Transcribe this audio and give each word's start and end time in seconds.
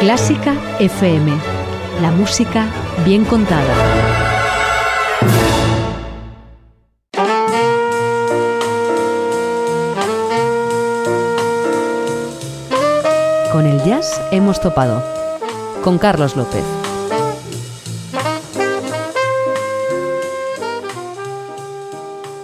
Clásica 0.00 0.54
FM. 0.78 1.30
La 2.00 2.10
música 2.10 2.68
bien 3.04 3.26
contada. 3.26 3.74
Con 13.52 13.66
el 13.66 13.84
jazz 13.84 14.22
hemos 14.30 14.58
topado. 14.62 15.02
Con 15.84 15.98
Carlos 15.98 16.34
López. 16.34 16.79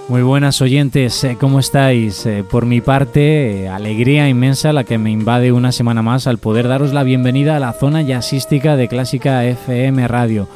Muy 0.08 0.22
buenas 0.22 0.62
oyentes, 0.62 1.24
eh, 1.24 1.36
¿cómo 1.38 1.58
estáis? 1.58 2.26
Eh, 2.26 2.44
por 2.48 2.64
mi 2.64 2.80
parte, 2.80 3.64
eh, 3.64 3.68
alegría 3.68 4.28
inmensa 4.28 4.72
la 4.72 4.84
que 4.84 4.98
me 4.98 5.10
invade 5.10 5.50
una 5.50 5.72
semana 5.72 6.00
más 6.00 6.28
al 6.28 6.38
poder 6.38 6.68
daros 6.68 6.92
la 6.92 7.02
bienvenida 7.02 7.56
a 7.56 7.60
la 7.60 7.72
zona 7.72 8.02
jazzística 8.02 8.76
de 8.76 8.86
Clásica 8.86 9.44
FM 9.44 10.06
Radio, 10.06 10.46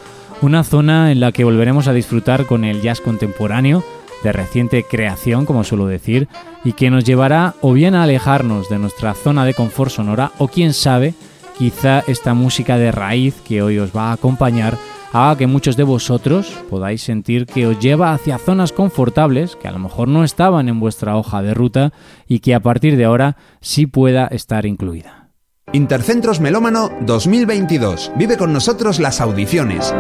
una 0.41 0.63
zona 0.63 1.11
en 1.11 1.19
la 1.19 1.33
que 1.33 1.43
volveremos 1.43 1.89
a 1.89 1.93
disfrutar 1.93 2.47
con 2.47 2.65
el 2.65 2.81
jazz 2.81 3.01
contemporáneo, 3.01 3.83
de 4.23 4.31
reciente 4.31 4.85
creación, 4.85 5.47
como 5.47 5.65
suelo 5.65 5.87
decir, 5.87 6.29
y 6.63 6.75
que 6.75 6.91
nos 6.91 7.03
llevará 7.03 7.55
o 7.61 7.73
bien 7.73 7.97
a 7.97 8.05
alejarnos 8.05 8.69
de 8.69 8.79
nuestra 8.79 9.15
zona 9.15 9.45
de 9.45 9.55
confort 9.55 9.91
sonora, 9.91 10.31
o 10.39 10.47
quién 10.47 10.73
sabe, 10.75 11.15
quizá 11.59 12.05
esta 12.07 12.35
música 12.35 12.79
de 12.79 12.93
raíz 12.93 13.35
que 13.45 13.63
hoy 13.63 13.81
os 13.81 13.91
va 13.91 14.11
a 14.11 14.13
acompañar 14.13 14.79
haga 15.13 15.37
que 15.37 15.47
muchos 15.47 15.77
de 15.77 15.83
vosotros 15.83 16.53
podáis 16.69 17.03
sentir 17.03 17.47
que 17.47 17.67
os 17.67 17.79
lleva 17.79 18.13
hacia 18.13 18.39
zonas 18.39 18.73
confortables 18.73 19.57
que 19.57 19.69
a 19.69 19.73
lo 19.73 19.79
mejor 19.79 20.09
no 20.09 20.25
estaban 20.25 20.69
en 20.69 20.81
vuestra 20.81 21.17
hoja 21.17 21.43
de 21.43 21.55
ruta 21.55 21.93
y 22.27 22.41
que 22.41 22.55
a 22.55 22.61
partir 22.61 22.97
de 22.97 23.05
ahora 23.05 23.37
sí 23.61 23.87
pueda 23.87 24.27
estar 24.29 24.67
incluida. 24.67 25.31
Intercentros 25.73 26.41
Melómano 26.41 26.91
2022. 27.03 28.13
Vive 28.17 28.37
con 28.37 28.53
nosotros 28.53 28.99
las 28.99 29.21
audiciones. 29.21 29.95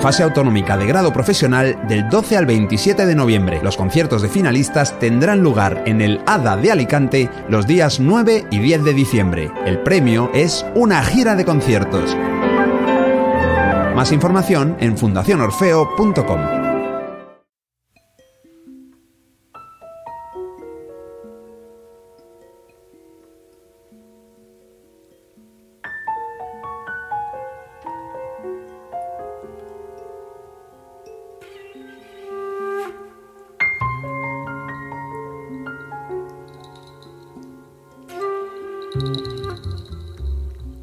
Fase 0.00 0.22
autonómica 0.22 0.76
de 0.76 0.86
grado 0.86 1.12
profesional 1.12 1.76
del 1.88 2.08
12 2.08 2.36
al 2.36 2.46
27 2.46 3.04
de 3.04 3.14
noviembre. 3.16 3.60
Los 3.64 3.76
conciertos 3.76 4.22
de 4.22 4.28
finalistas 4.28 4.98
tendrán 5.00 5.40
lugar 5.40 5.82
en 5.86 6.00
el 6.00 6.20
ADA 6.24 6.56
de 6.56 6.70
Alicante 6.70 7.28
los 7.48 7.66
días 7.66 7.98
9 7.98 8.46
y 8.50 8.58
10 8.60 8.84
de 8.84 8.94
diciembre. 8.94 9.50
El 9.66 9.80
premio 9.80 10.30
es 10.34 10.64
una 10.76 11.02
gira 11.02 11.34
de 11.34 11.44
conciertos. 11.44 12.16
Más 13.98 14.12
información 14.12 14.76
en 14.78 14.96
fundacionorfeo.com. 14.96 16.40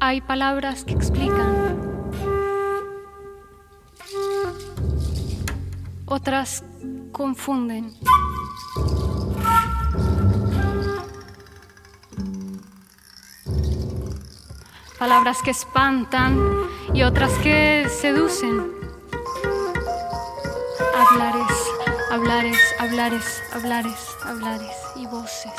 Hay 0.00 0.20
palabras 0.20 0.84
que 0.84 0.92
explican 0.92 1.65
otras 6.06 6.64
confunden. 7.12 7.92
Palabras 14.98 15.42
que 15.42 15.50
espantan 15.50 16.38
y 16.94 17.02
otras 17.02 17.32
que 17.38 17.88
seducen. 18.00 18.72
Hablares, 20.94 21.52
hablares, 22.10 22.58
hablares, 22.78 23.42
hablares, 23.52 24.16
hablares 24.24 24.76
y 24.96 25.06
voces. 25.06 25.52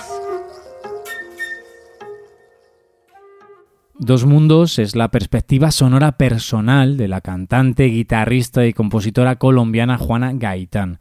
Dos 3.99 4.25
Mundos 4.25 4.77
es 4.77 4.95
la 4.95 5.09
perspectiva 5.09 5.71
sonora 5.71 6.13
personal 6.19 6.97
de 6.97 7.07
la 7.07 7.21
cantante, 7.21 7.85
guitarrista 7.85 8.67
y 8.67 8.73
compositora 8.73 9.37
colombiana 9.37 9.97
Juana 9.97 10.33
Gaitán. 10.33 10.99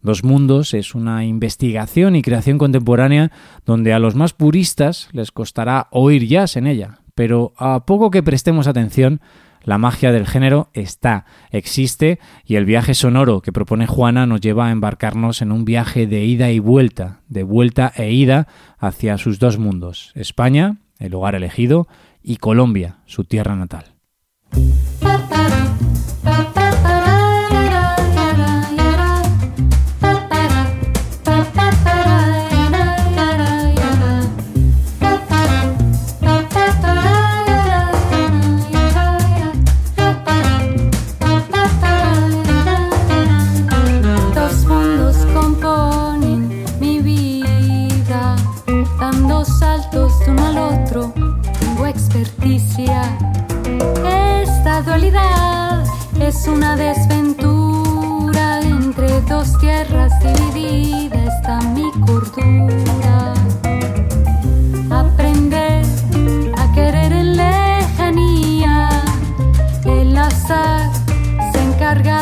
Dos 0.00 0.24
Mundos 0.24 0.72
es 0.72 0.94
una 0.94 1.26
investigación 1.26 2.16
y 2.16 2.22
creación 2.22 2.56
contemporánea 2.56 3.32
donde 3.66 3.92
a 3.92 3.98
los 3.98 4.14
más 4.14 4.32
puristas 4.32 5.10
les 5.12 5.30
costará 5.30 5.88
oír 5.90 6.26
jazz 6.26 6.56
en 6.56 6.66
ella, 6.66 7.00
pero 7.14 7.52
a 7.58 7.84
poco 7.84 8.10
que 8.10 8.22
prestemos 8.22 8.66
atención, 8.66 9.20
la 9.62 9.76
magia 9.76 10.10
del 10.10 10.26
género 10.26 10.70
está, 10.72 11.26
existe 11.50 12.18
y 12.46 12.54
el 12.54 12.64
viaje 12.64 12.94
sonoro 12.94 13.42
que 13.42 13.52
propone 13.52 13.86
Juana 13.86 14.26
nos 14.26 14.40
lleva 14.40 14.68
a 14.68 14.70
embarcarnos 14.70 15.42
en 15.42 15.52
un 15.52 15.66
viaje 15.66 16.06
de 16.06 16.24
ida 16.24 16.50
y 16.50 16.60
vuelta, 16.60 17.20
de 17.28 17.42
vuelta 17.42 17.92
e 17.94 18.10
ida 18.10 18.48
hacia 18.78 19.18
sus 19.18 19.38
dos 19.38 19.58
mundos, 19.58 20.12
España, 20.14 20.78
el 20.98 21.12
lugar 21.12 21.34
elegido, 21.34 21.86
y 22.28 22.36
Colombia, 22.36 22.98
su 23.06 23.24
tierra 23.24 23.56
natal. 23.56 23.94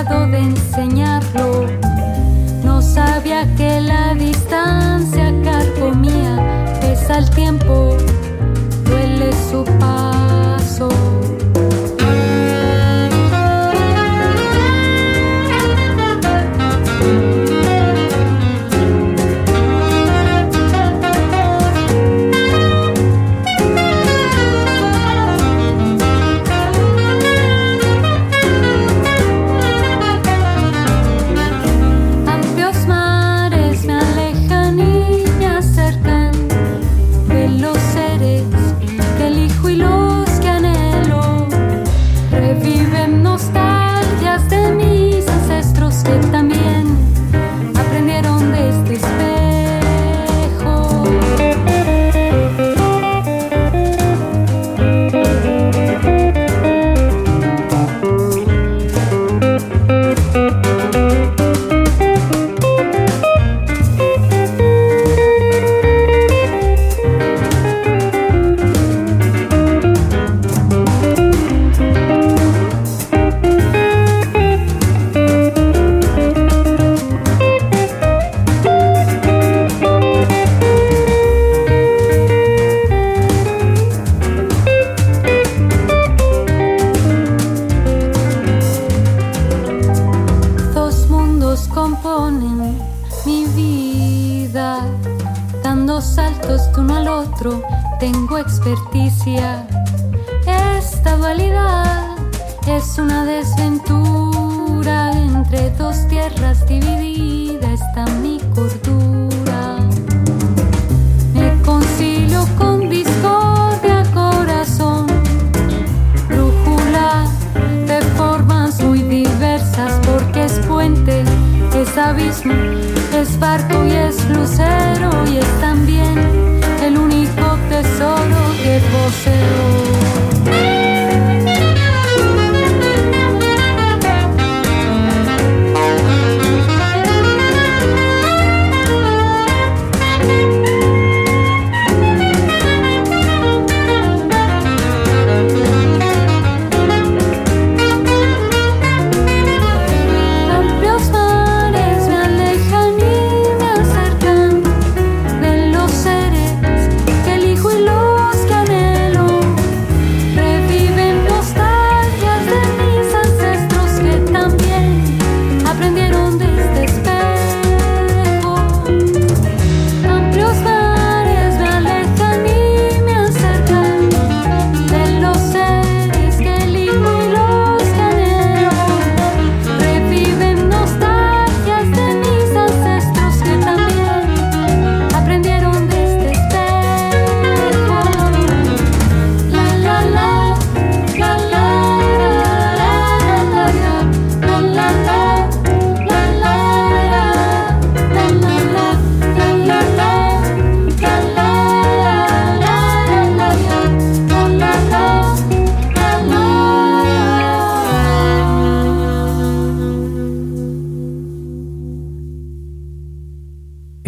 De 0.04 0.38
enseñarlo. 0.38 1.85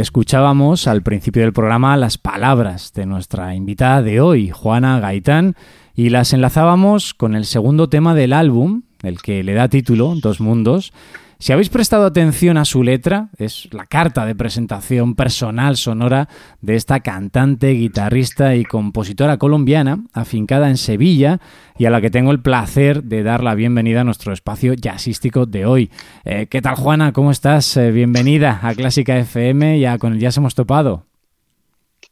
Escuchábamos 0.09 0.87
al 0.87 1.03
principio 1.03 1.43
del 1.43 1.53
programa 1.53 1.95
las 1.99 2.17
palabras 2.17 2.95
de 2.95 3.05
nuestra 3.05 3.55
invitada 3.55 4.01
de 4.01 4.23
hoy, 4.23 4.49
Juana 4.49 4.99
Gaitán, 5.01 5.55
y 5.95 6.09
las 6.09 6.33
enlazábamos 6.33 7.13
con 7.13 7.37
el 7.37 7.45
segundo 7.45 7.91
tema 7.91 8.15
del 8.15 8.33
álbum, 8.33 8.85
el 9.03 9.21
que 9.21 9.45
le 9.45 9.53
da 9.53 9.69
título, 9.69 10.15
Dos 10.15 10.41
Mundos, 10.41 10.95
si 11.41 11.53
habéis 11.53 11.69
prestado 11.69 12.05
atención 12.05 12.57
a 12.57 12.65
su 12.65 12.83
letra, 12.83 13.29
es 13.39 13.69
la 13.73 13.87
carta 13.87 14.27
de 14.27 14.35
presentación 14.35 15.15
personal 15.15 15.77
sonora 15.77 16.29
de 16.61 16.75
esta 16.75 17.01
cantante, 17.01 17.71
guitarrista 17.71 18.57
y 18.57 18.65
compositora 18.65 19.37
colombiana, 19.37 20.05
afincada 20.13 20.69
en 20.69 20.77
Sevilla 20.77 21.41
y 21.79 21.85
a 21.87 21.91
la 21.91 22.01
que 22.01 22.11
tengo 22.11 22.33
el 22.33 22.41
placer 22.41 23.05
de 23.05 23.23
dar 23.23 23.45
la 23.45 23.55
bienvenida 23.55 24.01
a 24.01 24.05
nuestro 24.05 24.33
espacio 24.33 24.75
jazzístico 24.75 25.47
de 25.47 25.65
hoy. 25.65 25.91
Eh, 26.25 26.49
¿Qué 26.51 26.61
tal, 26.61 26.75
Juana? 26.75 27.13
¿Cómo 27.13 27.31
estás? 27.31 27.77
Eh, 27.77 27.93
bienvenida 27.93 28.59
a 28.63 28.75
Clásica 28.75 29.17
FM, 29.17 29.79
ya 29.79 29.99
con 29.99 30.15
el 30.15 30.19
Jazz 30.19 30.39
hemos 30.39 30.55
topado. 30.55 31.08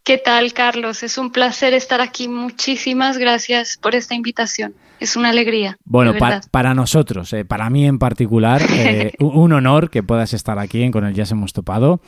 ¿Qué 0.07 0.19
tal, 0.19 0.53
Carlos? 0.53 1.03
Es 1.03 1.19
un 1.19 1.33
placer 1.33 1.75
estar 1.75 2.01
aquí. 2.01 2.29
Muchísimas 2.29 3.19
gracias 3.19 3.77
por 3.77 3.97
esta 3.97 4.15
invitación. 4.15 4.73
Es 5.01 5.17
una 5.17 5.31
alegría. 5.31 5.79
Bueno, 5.85 6.15
para 6.53 6.75
nosotros, 6.75 7.33
eh, 7.33 7.45
para 7.45 7.69
mí 7.71 7.87
en 7.87 7.99
particular, 7.99 8.63
eh, 8.71 9.15
un 9.19 9.53
honor 9.53 9.91
que 9.91 10.05
puedas 10.05 10.33
estar 10.33 10.61
aquí 10.61 10.85
en 10.85 10.93
Con 10.93 11.05
el 11.05 11.13
Jazz 11.13 11.33
hemos 11.33 11.53
topado. 11.53 12.01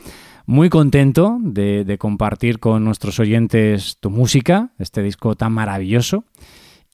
Muy 0.45 0.69
contento 0.69 1.39
de, 1.41 1.97
compartir 1.99 2.59
con 2.59 2.85
nuestros 2.85 3.19
oyentes 3.19 3.97
tu 3.99 4.09
música, 4.09 4.69
este 4.79 5.03
disco 5.03 5.35
tan 5.35 5.51
maravilloso, 5.51 6.23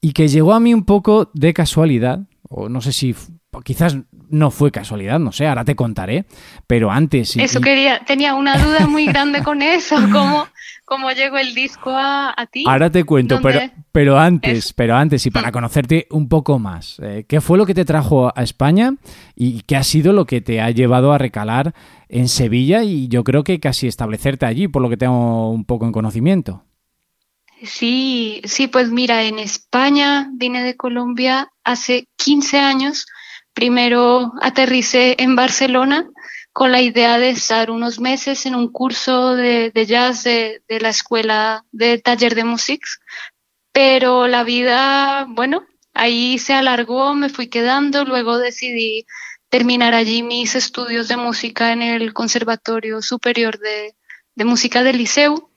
y 0.02 0.14
que 0.14 0.28
llegó 0.28 0.56
a 0.56 0.60
mí 0.60 0.74
un 0.74 0.86
poco 0.86 1.30
de 1.36 1.54
casualidad, 1.54 2.22
o 2.50 2.68
no 2.68 2.82
sé 2.82 2.92
si 2.92 3.16
quizás 3.64 3.96
no 4.30 4.50
fue 4.50 4.72
casualidad, 4.72 5.20
no 5.20 5.32
sé, 5.32 5.46
ahora 5.48 5.64
te 5.64 5.76
contaré, 5.76 6.26
pero 6.66 6.92
antes... 6.92 7.38
Eso 7.38 7.62
quería, 7.62 8.04
tenía 8.06 8.34
una 8.34 8.58
duda 8.58 8.88
muy 8.88 9.06
grande 9.06 9.44
con 9.44 9.62
eso, 9.62 9.96
¿cómo, 10.12 10.48
cómo 10.86 11.12
llegó 11.12 11.38
el 11.38 11.54
disco 11.54 11.92
a, 11.94 12.34
ti? 12.52 12.64
Ahora 12.68 12.90
te 12.90 13.04
cuento, 13.04 13.40
pero, 13.42 13.60
pero 13.92 14.20
antes, 14.20 14.72
pero 14.74 14.96
antes, 14.96 15.26
y 15.26 15.32
para 15.32 15.52
conocerte 15.52 16.08
un 16.12 16.30
poco 16.30 16.60
más, 16.60 17.00
eh, 17.02 17.26
¿qué 17.28 17.42
fue 17.42 17.58
lo 17.58 17.66
que 17.66 17.74
te 17.74 17.86
trajo 17.86 18.32
a 18.34 18.44
España 18.44 18.96
y 19.36 19.62
qué 19.64 19.76
ha 19.76 19.84
sido 19.84 20.14
lo 20.14 20.26
que 20.26 20.42
te 20.42 20.62
ha 20.62 20.70
llevado 20.70 21.12
a 21.12 21.18
recalar 21.18 21.74
en 22.08 22.30
Sevilla 22.30 22.84
y 22.84 23.08
yo 23.08 23.24
creo 23.24 23.44
que 23.44 23.60
casi 23.60 23.88
establecerte 23.88 24.46
allí, 24.46 24.68
por 24.68 24.82
lo 24.82 24.90
que 24.90 24.98
tengo 24.98 25.50
un 25.50 25.66
poco 25.66 25.86
en 25.86 25.92
conocimiento? 25.92 26.64
Sí, 27.64 28.42
sí, 28.46 28.68
pues 28.68 28.92
mira, 28.92 29.24
en 29.24 29.40
España 29.40 30.30
vine 30.34 30.62
de 30.64 30.76
Colombia 30.76 31.50
hace 31.64 32.08
15 32.18 32.60
años. 32.60 33.06
Primero 33.54 34.34
aterricé 34.42 35.16
en 35.18 35.36
Barcelona 35.36 36.10
con 36.56 36.72
la 36.72 36.82
idea 36.82 37.18
de 37.18 37.32
estar 37.32 37.70
unos 37.70 38.00
meses 38.00 38.46
en 38.46 38.56
un 38.56 38.72
curso 38.72 39.36
de, 39.36 39.74
jazz 39.86 40.24
de, 40.24 40.62
la 40.70 40.88
escuela 40.88 41.66
de 41.74 41.98
taller 41.98 42.34
de 42.34 42.46
música, 42.46 42.88
pero 43.74 44.30
la 44.30 44.46
vida, 44.46 45.26
bueno, 45.28 45.66
ahí 45.94 46.40
se 46.40 46.54
alargó, 46.54 47.14
me 47.14 47.28
fui 47.28 47.50
quedando, 47.50 48.06
luego 48.06 48.38
decidí 48.38 49.06
terminar 49.50 49.94
allí 49.94 50.24
mis 50.24 50.56
estudios 50.56 51.10
de 51.10 51.18
música 51.18 51.74
en 51.74 51.82
el 51.82 52.14
Conservatorio 52.14 53.02
Superior 53.02 53.60
de, 53.60 53.94
Música 54.46 54.82
del 54.82 54.98
Liceu 54.98 55.50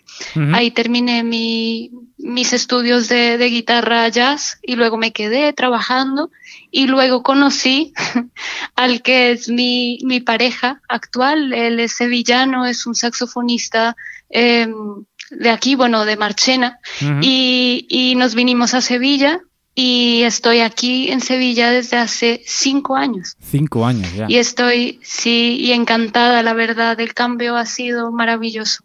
Ahí 0.52 0.70
terminé 0.70 1.22
mis 1.22 2.52
estudios 2.52 3.08
de, 3.08 3.36
guitarra 3.48 4.08
jazz 4.08 4.58
y 4.62 4.76
luego 4.76 4.96
me 4.96 5.12
quedé 5.12 5.52
trabajando 5.52 6.30
y 6.70 6.86
luego 6.86 7.22
conocí 7.22 7.92
al 8.74 9.02
que 9.02 9.30
es 9.32 9.48
mi, 9.48 9.98
pareja 10.24 10.80
actual. 10.88 11.52
Él 11.52 11.80
es 11.80 11.92
sevillano, 11.92 12.66
es 12.66 12.86
un 12.86 12.94
saxofonista 12.94 13.96
em, 14.28 15.04
de 15.30 15.50
aquí, 15.50 15.74
bueno, 15.74 16.04
de 16.04 16.16
Marchena. 16.16 16.78
y, 17.20 17.86
y 17.88 18.14
nos 18.16 18.34
vinimos 18.34 18.74
a 18.74 18.80
Sevilla 18.80 19.40
y 19.80 20.24
estoy 20.24 20.58
aquí 20.58 21.08
en 21.12 21.20
Sevilla 21.20 21.70
desde 21.70 21.98
hace 21.98 22.42
cinco 22.44 22.96
años. 22.96 23.36
Cinco 23.40 23.86
años 23.86 24.12
ya. 24.12 24.26
Y 24.28 24.38
estoy, 24.38 24.98
sí, 25.04 25.56
y 25.60 25.70
encantada, 25.70 26.42
la 26.42 26.52
verdad, 26.52 26.98
el 26.98 27.14
cambio 27.14 27.54
ha 27.54 27.64
sido 27.64 28.10
maravilloso. 28.10 28.82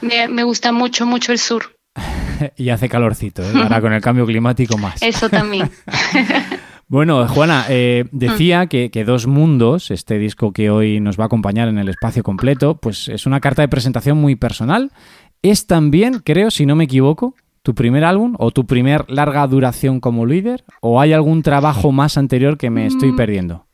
Me, 0.00 0.42
gusta 0.44 0.72
mucho, 0.72 1.06
mucho 1.06 1.32
el 1.32 1.38
sur. 1.38 1.76
y 2.56 2.68
hace 2.68 2.88
calorcito, 2.88 3.42
¿eh? 3.42 3.52
ahora 3.54 3.80
con 3.80 3.92
el 3.92 4.00
cambio 4.00 4.26
climático 4.26 4.76
más. 4.78 5.02
Eso 5.02 5.28
también. 5.28 5.70
Bueno, 6.88 7.26
Juana, 7.26 7.66
eh, 7.68 8.04
decía 8.12 8.68
que, 8.68 8.88
Dos 9.04 9.26
Mundos, 9.26 9.90
este 9.90 10.18
disco 10.18 10.52
que 10.52 10.70
hoy 10.70 11.00
nos 11.00 11.18
va 11.18 11.24
a 11.24 11.26
acompañar 11.26 11.66
en 11.66 11.78
el 11.78 11.88
espacio 11.88 12.22
completo, 12.22 12.76
pues 12.76 13.08
es 13.08 13.26
una 13.26 13.40
carta 13.40 13.62
de 13.62 13.68
presentación 13.68 14.18
muy 14.18 14.36
personal. 14.36 14.92
Es 15.42 15.66
también, 15.66 16.20
creo, 16.20 16.52
si 16.52 16.64
no 16.64 16.76
me 16.76 16.84
equivoco, 16.84 17.34
tu 17.62 17.74
primer 17.74 18.04
álbum 18.04 18.36
o 18.38 18.52
tu 18.52 18.66
primer 18.66 19.10
larga 19.10 19.44
duración 19.48 19.98
como 19.98 20.26
líder, 20.26 20.64
o 20.80 21.00
hay 21.00 21.12
algún 21.12 21.42
trabajo 21.42 21.90
más 21.90 22.16
anterior 22.16 22.56
que 22.56 22.70
me 22.70 22.86
estoy 22.86 23.10
mm. 23.10 23.16
perdiendo. 23.16 23.66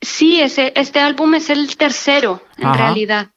Sí, 0.00 0.40
ese, 0.40 0.72
este 0.74 0.98
álbum 0.98 1.34
es 1.34 1.48
el 1.48 1.76
tercero, 1.76 2.42
en 2.58 2.74
realidad 2.74 3.30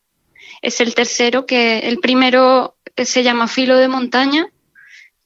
es 0.62 0.82
el 0.82 0.96
tercero, 0.96 1.46
que 1.46 1.80
el 1.80 2.00
primero 2.00 2.76
se 2.96 3.24
llama 3.24 3.48
Filo 3.48 3.78
de 3.78 3.88
Montaña 3.88 4.48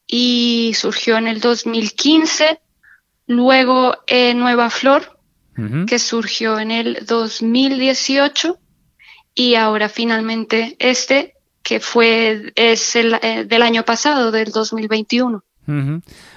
y 0.08 0.74
surgió 0.76 1.18
en 1.18 1.28
el 1.28 1.40
2015. 1.40 2.60
Luego 3.26 3.98
eh, 4.08 4.34
Nueva 4.34 4.70
Flor, 4.70 5.20
que 5.88 6.00
surgió 6.00 6.60
en 6.60 6.72
el 6.72 7.06
2018. 7.06 8.60
Y 9.36 9.56
ahora 9.56 9.90
finalmente 9.90 10.76
este, 10.80 11.36
que 11.64 11.80
fue 11.80 12.52
es 12.56 12.96
el, 12.96 13.18
eh, 13.22 13.46
del 13.46 13.62
año 13.64 13.84
pasado, 13.84 14.32
del 14.32 14.52
2021. 14.52 15.44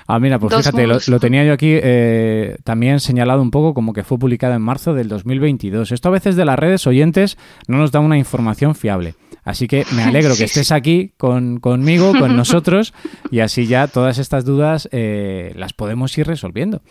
Ah, 0.07 0.21
mira, 0.21 0.39
pues 0.39 0.55
fíjate, 0.55 0.87
lo, 0.87 1.21
tenía 1.21 1.45
yo 1.45 1.53
aquí 1.53 1.71
eh, 1.73 2.57
también 2.63 3.01
señalado 3.01 3.43
un 3.43 3.51
poco 3.51 3.75
como 3.75 3.93
que 3.93 4.05
fue 4.05 4.19
publicado 4.19 4.55
en 4.55 4.63
marzo 4.63 4.95
del 4.95 5.09
2022. 5.09 5.91
Esto 5.91 6.09
a 6.09 6.13
veces 6.13 6.37
de 6.37 6.45
las 6.45 6.59
redes 6.59 6.87
oyentes 6.87 7.37
no 7.67 7.79
nos 7.79 7.91
da 7.91 8.01
una 8.01 8.17
información 8.17 8.75
fiable. 8.75 9.15
Así 9.45 9.67
que 9.67 9.85
me 9.95 10.03
alegro 10.05 10.37
que 10.37 10.45
estés 10.45 10.71
aquí 10.71 11.13
con, 11.17 11.59
conmigo, 11.59 12.13
con 12.19 12.37
nosotros, 12.37 12.95
y 13.31 13.41
así 13.41 13.67
ya 13.67 13.89
todas 13.89 14.19
estas 14.19 14.45
dudas 14.45 14.89
eh, 14.93 15.53
las 15.57 15.73
podemos 15.73 16.17
ir 16.19 16.27
resolviendo. 16.27 16.83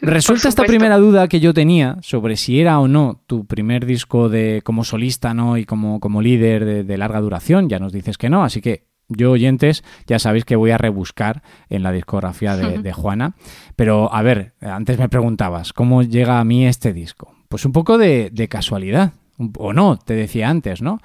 Resulta 0.00 0.48
esta 0.48 0.64
primera 0.64 0.98
duda 0.98 1.28
que 1.28 1.40
yo 1.40 1.54
tenía 1.54 1.98
sobre 2.02 2.36
si 2.36 2.60
era 2.60 2.80
o 2.80 2.88
no 2.88 3.22
tu 3.26 3.46
primer 3.46 3.86
disco 3.86 4.28
de 4.28 4.60
como 4.64 4.82
solista, 4.82 5.34
¿no? 5.34 5.56
Y 5.56 5.64
como, 5.64 6.00
como 6.00 6.20
líder 6.20 6.84
de, 6.84 6.98
larga 6.98 7.20
duración. 7.20 7.68
Ya 7.68 7.78
nos 7.78 7.92
dices 7.92 8.18
que 8.18 8.28
no, 8.28 8.42
así 8.42 8.60
que 8.60 8.86
yo, 9.08 9.32
oyentes, 9.32 9.84
ya 10.06 10.18
sabéis 10.18 10.44
que 10.44 10.56
voy 10.56 10.70
a 10.70 10.78
rebuscar 10.78 11.42
en 11.68 11.82
la 11.82 11.92
discografía 11.92 12.56
de, 12.56 12.92
Juana. 12.92 13.34
Pero, 13.76 14.12
a 14.12 14.22
ver, 14.22 14.54
antes 14.60 14.98
me 14.98 15.08
preguntabas, 15.08 15.72
¿cómo 15.72 16.02
llega 16.02 16.40
a 16.40 16.44
mí 16.44 16.66
este 16.66 16.92
disco? 16.92 17.34
Pues 17.48 17.64
un 17.64 17.72
poco 17.72 17.98
de, 17.98 18.30
de 18.32 18.48
casualidad, 18.48 19.12
o 19.58 19.72
no, 19.72 19.98
te 19.98 20.14
decía 20.14 20.48
antes, 20.48 20.82
¿no? 20.82 21.00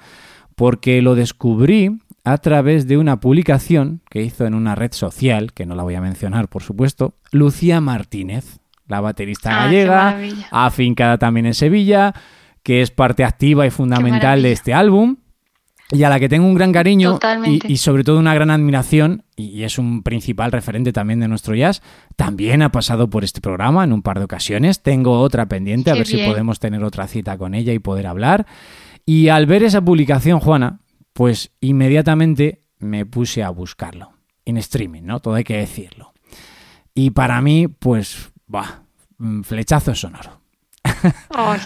Porque 0.54 1.02
lo 1.02 1.14
descubrí 1.14 1.98
a 2.24 2.38
través 2.38 2.86
de 2.86 2.98
una 2.98 3.20
publicación 3.20 4.02
que 4.10 4.22
hizo 4.22 4.46
en 4.46 4.54
una 4.54 4.74
red 4.74 4.92
social, 4.92 5.52
que 5.52 5.66
no 5.66 5.74
la 5.74 5.82
voy 5.82 5.94
a 5.94 6.00
mencionar, 6.00 6.48
por 6.48 6.62
supuesto, 6.62 7.14
Lucía 7.32 7.80
Martínez 7.80 8.60
la 8.90 9.00
baterista 9.00 9.50
ah, 9.50 9.64
gallega, 9.64 10.20
afincada 10.50 11.16
también 11.16 11.46
en 11.46 11.54
Sevilla, 11.54 12.12
que 12.62 12.82
es 12.82 12.90
parte 12.90 13.24
activa 13.24 13.64
y 13.66 13.70
fundamental 13.70 14.42
de 14.42 14.52
este 14.52 14.74
álbum 14.74 15.16
y 15.92 16.04
a 16.04 16.08
la 16.08 16.20
que 16.20 16.28
tengo 16.28 16.46
un 16.46 16.54
gran 16.54 16.72
cariño 16.72 17.18
y, 17.44 17.76
sobre 17.78 18.04
todo 18.04 18.18
una 18.18 18.34
gran 18.34 18.50
admiración, 18.50 19.24
y, 19.36 19.64
es 19.64 19.78
un 19.78 20.02
principal 20.02 20.52
referente 20.52 20.92
también 20.92 21.20
de 21.20 21.28
nuestro 21.28 21.54
jazz, 21.54 21.82
también 22.16 22.62
ha 22.62 22.70
pasado 22.70 23.10
por 23.10 23.24
este 23.24 23.40
programa 23.40 23.82
en 23.84 23.92
un 23.92 24.02
par 24.02 24.18
de 24.18 24.24
ocasiones. 24.24 24.82
Tengo 24.82 25.20
otra 25.20 25.46
pendiente, 25.46 25.90
a 25.90 25.94
ver 25.94 26.06
si 26.06 26.18
podemos 26.18 26.60
tener 26.60 26.84
otra 26.84 27.08
cita 27.08 27.36
con 27.36 27.54
ella 27.54 27.72
y 27.72 27.78
poder 27.78 28.06
hablar. 28.06 28.46
Y 29.04 29.28
al 29.28 29.46
ver 29.46 29.64
esa 29.64 29.84
publicación, 29.84 30.38
Juana, 30.38 30.80
pues 31.12 31.52
inmediatamente 31.60 32.60
me 32.78 33.06
puse 33.06 33.42
a 33.42 33.50
buscarlo. 33.50 34.12
En 34.44 34.56
streaming, 34.56 35.02
¿no? 35.02 35.20
Todo 35.20 35.34
hay 35.34 35.44
que 35.44 35.56
decirlo. 35.56 36.12
Y 36.94 37.10
para 37.10 37.40
mí, 37.40 37.68
pues 37.68 38.30
mm, 39.18 39.42
flechazo 39.42 39.94
sonoro. 39.94 40.39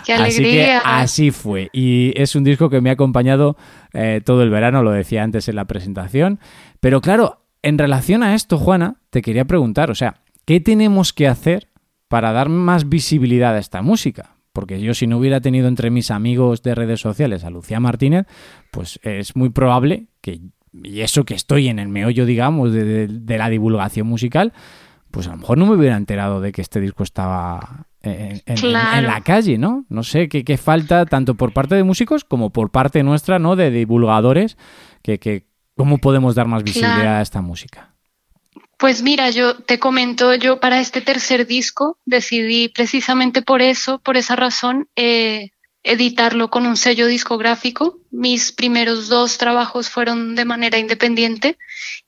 Qué 0.04 0.14
alegría! 0.14 0.80
Así, 0.84 1.30
fue. 1.30 1.70
Y 1.72 2.12
es 2.16 2.34
un 2.34 2.44
disco 2.44 2.70
que 2.70 2.80
me 2.80 2.90
ha 2.90 2.94
acompañado 2.94 3.56
eh, 3.92 4.20
todo 4.24 4.42
el 4.42 4.50
verano, 4.50 4.82
lo 4.82 4.90
decía 4.90 5.22
antes 5.22 5.48
en 5.48 5.56
la 5.56 5.64
presentación. 5.64 6.38
Pero 6.80 7.00
claro, 7.00 7.46
en 7.62 7.78
relación 7.78 8.22
a 8.22 8.34
esto, 8.34 8.58
Juana, 8.58 8.96
te 9.10 9.22
quería 9.22 9.44
preguntar, 9.44 9.90
o 9.90 9.94
sea, 9.94 10.22
¿qué 10.44 10.60
tenemos 10.60 11.12
que 11.12 11.28
hacer 11.28 11.68
para 12.08 12.32
dar 12.32 12.48
más 12.48 12.88
visibilidad 12.88 13.54
a 13.54 13.58
esta 13.58 13.82
música? 13.82 14.36
Porque 14.52 14.80
yo 14.80 14.94
si 14.94 15.06
no 15.06 15.18
hubiera 15.18 15.40
tenido 15.40 15.66
entre 15.66 15.90
mis 15.90 16.10
amigos 16.10 16.62
de 16.62 16.74
redes 16.74 17.00
sociales 17.00 17.44
a 17.44 17.50
Lucía 17.50 17.80
Martínez, 17.80 18.26
pues 18.70 19.00
es 19.02 19.34
muy 19.34 19.50
probable 19.50 20.06
que, 20.20 20.40
y 20.72 21.00
eso 21.00 21.24
que 21.24 21.34
estoy 21.34 21.68
en 21.68 21.78
el 21.80 21.88
meollo, 21.88 22.24
digamos, 22.24 22.72
de 22.72 23.36
la 23.38 23.48
divulgación 23.48 24.06
musical, 24.06 24.52
pues 25.10 25.26
a 25.26 25.30
lo 25.30 25.38
mejor 25.38 25.58
no 25.58 25.66
me 25.66 25.74
hubiera 25.74 25.96
enterado 25.96 26.40
de 26.40 26.52
que 26.52 26.60
este 26.60 26.80
disco 26.80 27.02
estaba 27.02 27.86
en, 28.04 28.72
la 28.72 29.20
calle, 29.24 29.58
¿no? 29.58 29.84
No 29.88 30.02
sé 30.02 30.28
qué, 30.28 30.56
falta 30.56 31.06
tanto 31.06 31.34
por 31.34 31.52
parte 31.52 31.74
de 31.74 31.84
músicos 31.84 32.24
como 32.24 32.50
por 32.50 32.70
parte 32.70 33.02
nuestra, 33.02 33.38
¿no? 33.38 33.56
De 33.56 33.70
divulgadores, 33.70 34.56
que, 35.02 35.46
cómo 35.76 35.98
podemos 35.98 36.34
dar 36.34 36.46
más 36.46 36.62
visibilidad 36.62 37.18
a 37.18 37.22
esta 37.22 37.40
música. 37.40 37.94
Pues 38.78 39.02
mira, 39.02 39.30
yo 39.30 39.56
te 39.56 39.78
comento, 39.78 40.34
yo 40.34 40.60
para 40.60 40.80
este 40.80 41.00
tercer 41.00 41.46
disco 41.46 41.98
decidí 42.04 42.68
precisamente 42.68 43.40
por 43.40 43.62
eso, 43.62 43.98
por 43.98 44.16
esa 44.16 44.36
razón, 44.36 44.88
eh, 44.96 45.50
editarlo 45.84 46.50
con 46.50 46.66
un 46.66 46.76
sello 46.76 47.06
discográfico. 47.06 47.98
Mis 48.10 48.52
primeros 48.52 49.08
dos 49.08 49.38
trabajos 49.38 49.88
fueron 49.90 50.34
de 50.34 50.44
manera 50.44 50.78
independiente 50.78 51.56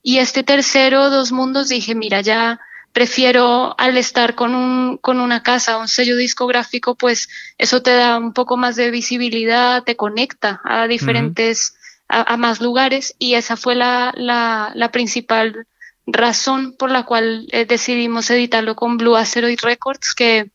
y 0.03 0.17
este 0.17 0.43
tercero, 0.43 1.09
Dos 1.09 1.31
Mundos, 1.31 1.69
dije, 1.69 1.95
mira, 1.95 2.21
ya 2.21 2.59
prefiero 2.97 3.75
al 3.77 3.95
estar 3.95 4.33
con, 4.33 4.55
un, 4.55 4.97
con 4.97 5.19
una 5.19 5.43
casa, 5.43 5.77
un 5.77 5.87
sello 5.87 6.15
discográfico, 6.15 6.95
pues 6.95 7.29
eso 7.59 7.83
te 7.83 7.91
da 7.91 8.17
un 8.17 8.33
poco 8.33 8.57
más 8.57 8.75
de 8.75 8.89
visibilidad, 8.89 9.83
te 9.83 9.95
conecta 9.95 10.61
a 10.63 10.87
diferentes, 10.87 11.75
a, 12.07 12.35
más 12.37 12.59
lugares 12.59 13.13
y 13.19 13.35
esa 13.35 13.55
fue 13.55 13.75
la, 13.75 14.15
la, 14.17 14.71
la 14.73 14.91
principal 14.91 15.67
razón 16.07 16.73
por 16.75 16.89
la 16.89 17.03
cual 17.03 17.47
eh, 17.51 17.65
decidimos 17.65 18.31
editarlo 18.31 18.75
con 18.75 18.97
Blue 18.97 19.15
Asteroid 19.15 19.59
Records, 19.61 20.15
que, 20.15 20.49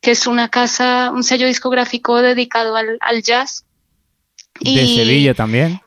que, 0.00 0.12
es 0.12 0.28
una 0.28 0.48
casa, 0.48 1.10
un 1.12 1.24
sello 1.24 1.48
discográfico 1.48 2.22
dedicado 2.22 2.76
al, 2.76 2.98
al 3.00 3.20
jazz. 3.24 3.64
De 4.60 4.86
Sevilla 4.86 5.34
también. 5.34 5.80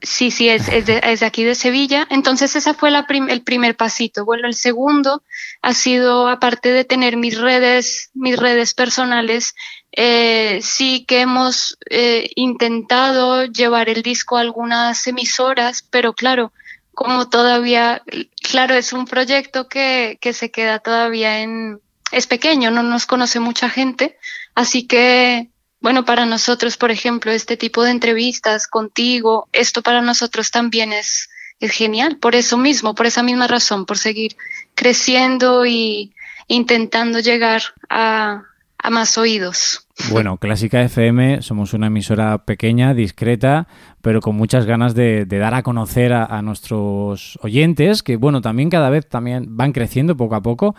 Sí, 0.00 0.32
sí, 0.32 0.48
es, 0.48 0.68
es, 0.68 0.86
de, 0.86 1.00
es, 1.04 1.22
aquí 1.22 1.44
de 1.44 1.54
Sevilla. 1.54 2.06
Entonces, 2.10 2.56
ese 2.56 2.74
fue 2.74 2.90
el 2.90 3.42
primer 3.42 3.76
pasito. 3.76 4.24
Bueno, 4.24 4.48
el 4.48 4.54
segundo 4.54 5.22
ha 5.62 5.72
sido, 5.74 6.28
aparte 6.28 6.70
de 6.70 6.84
tener 6.84 7.16
mis 7.16 7.38
redes, 7.38 8.10
mis 8.14 8.36
redes 8.36 8.74
personales, 8.74 9.54
eh, 9.92 10.58
sí 10.62 11.04
que 11.06 11.20
hemos 11.20 11.78
eh, 11.90 12.30
intentado 12.34 13.44
llevar 13.44 13.88
el 13.88 14.02
disco 14.02 14.36
a 14.36 14.40
algunas 14.40 15.06
emisoras, 15.06 15.82
pero 15.88 16.14
claro, 16.14 16.52
como 16.92 17.28
todavía, 17.28 18.02
claro, 18.42 18.74
es 18.74 18.92
un 18.92 19.04
proyecto 19.06 19.68
que, 19.68 20.18
que 20.20 20.32
se 20.32 20.50
queda 20.50 20.80
todavía 20.80 21.40
en, 21.40 21.80
es 22.10 22.26
pequeño, 22.26 22.70
no 22.70 22.82
nos 22.82 23.06
conoce 23.06 23.38
mucha 23.38 23.70
gente, 23.70 24.18
así 24.54 24.86
que 24.86 25.51
bueno, 25.82 26.04
para 26.04 26.24
nosotros, 26.24 26.76
por 26.76 26.92
ejemplo, 26.92 27.32
este 27.32 27.56
tipo 27.56 27.82
de 27.82 27.90
entrevistas 27.90 28.68
contigo, 28.68 29.48
esto 29.52 29.82
para 29.82 30.00
nosotros 30.00 30.50
también 30.50 30.92
es, 30.92 31.28
genial, 31.60 32.16
por 32.16 32.34
eso 32.34 32.58
mismo, 32.58 32.94
por 32.94 33.06
esa 33.06 33.22
misma 33.22 33.46
razón, 33.46 33.86
por 33.86 33.96
seguir 33.96 34.36
creciendo 34.74 35.64
y 35.64 36.12
intentando 36.48 37.20
llegar 37.20 37.62
a, 37.88 38.42
más 38.90 39.16
oídos. 39.16 39.86
Bueno, 40.10 40.38
Clásica 40.38 40.82
FM 40.82 41.40
somos 41.42 41.72
una 41.72 41.86
emisora 41.86 42.44
pequeña, 42.44 42.94
discreta, 42.94 43.68
pero 44.00 44.20
con 44.20 44.34
muchas 44.34 44.66
ganas 44.66 44.96
de, 44.96 45.24
dar 45.24 45.54
a 45.54 45.62
conocer 45.62 46.12
a, 46.12 46.24
a, 46.24 46.42
nuestros 46.42 47.38
oyentes, 47.42 48.02
que 48.02 48.16
bueno, 48.16 48.40
también 48.40 48.68
cada 48.68 48.90
vez 48.90 49.08
también 49.08 49.56
van 49.56 49.70
creciendo 49.70 50.16
poco 50.16 50.34
a 50.34 50.42
poco 50.42 50.74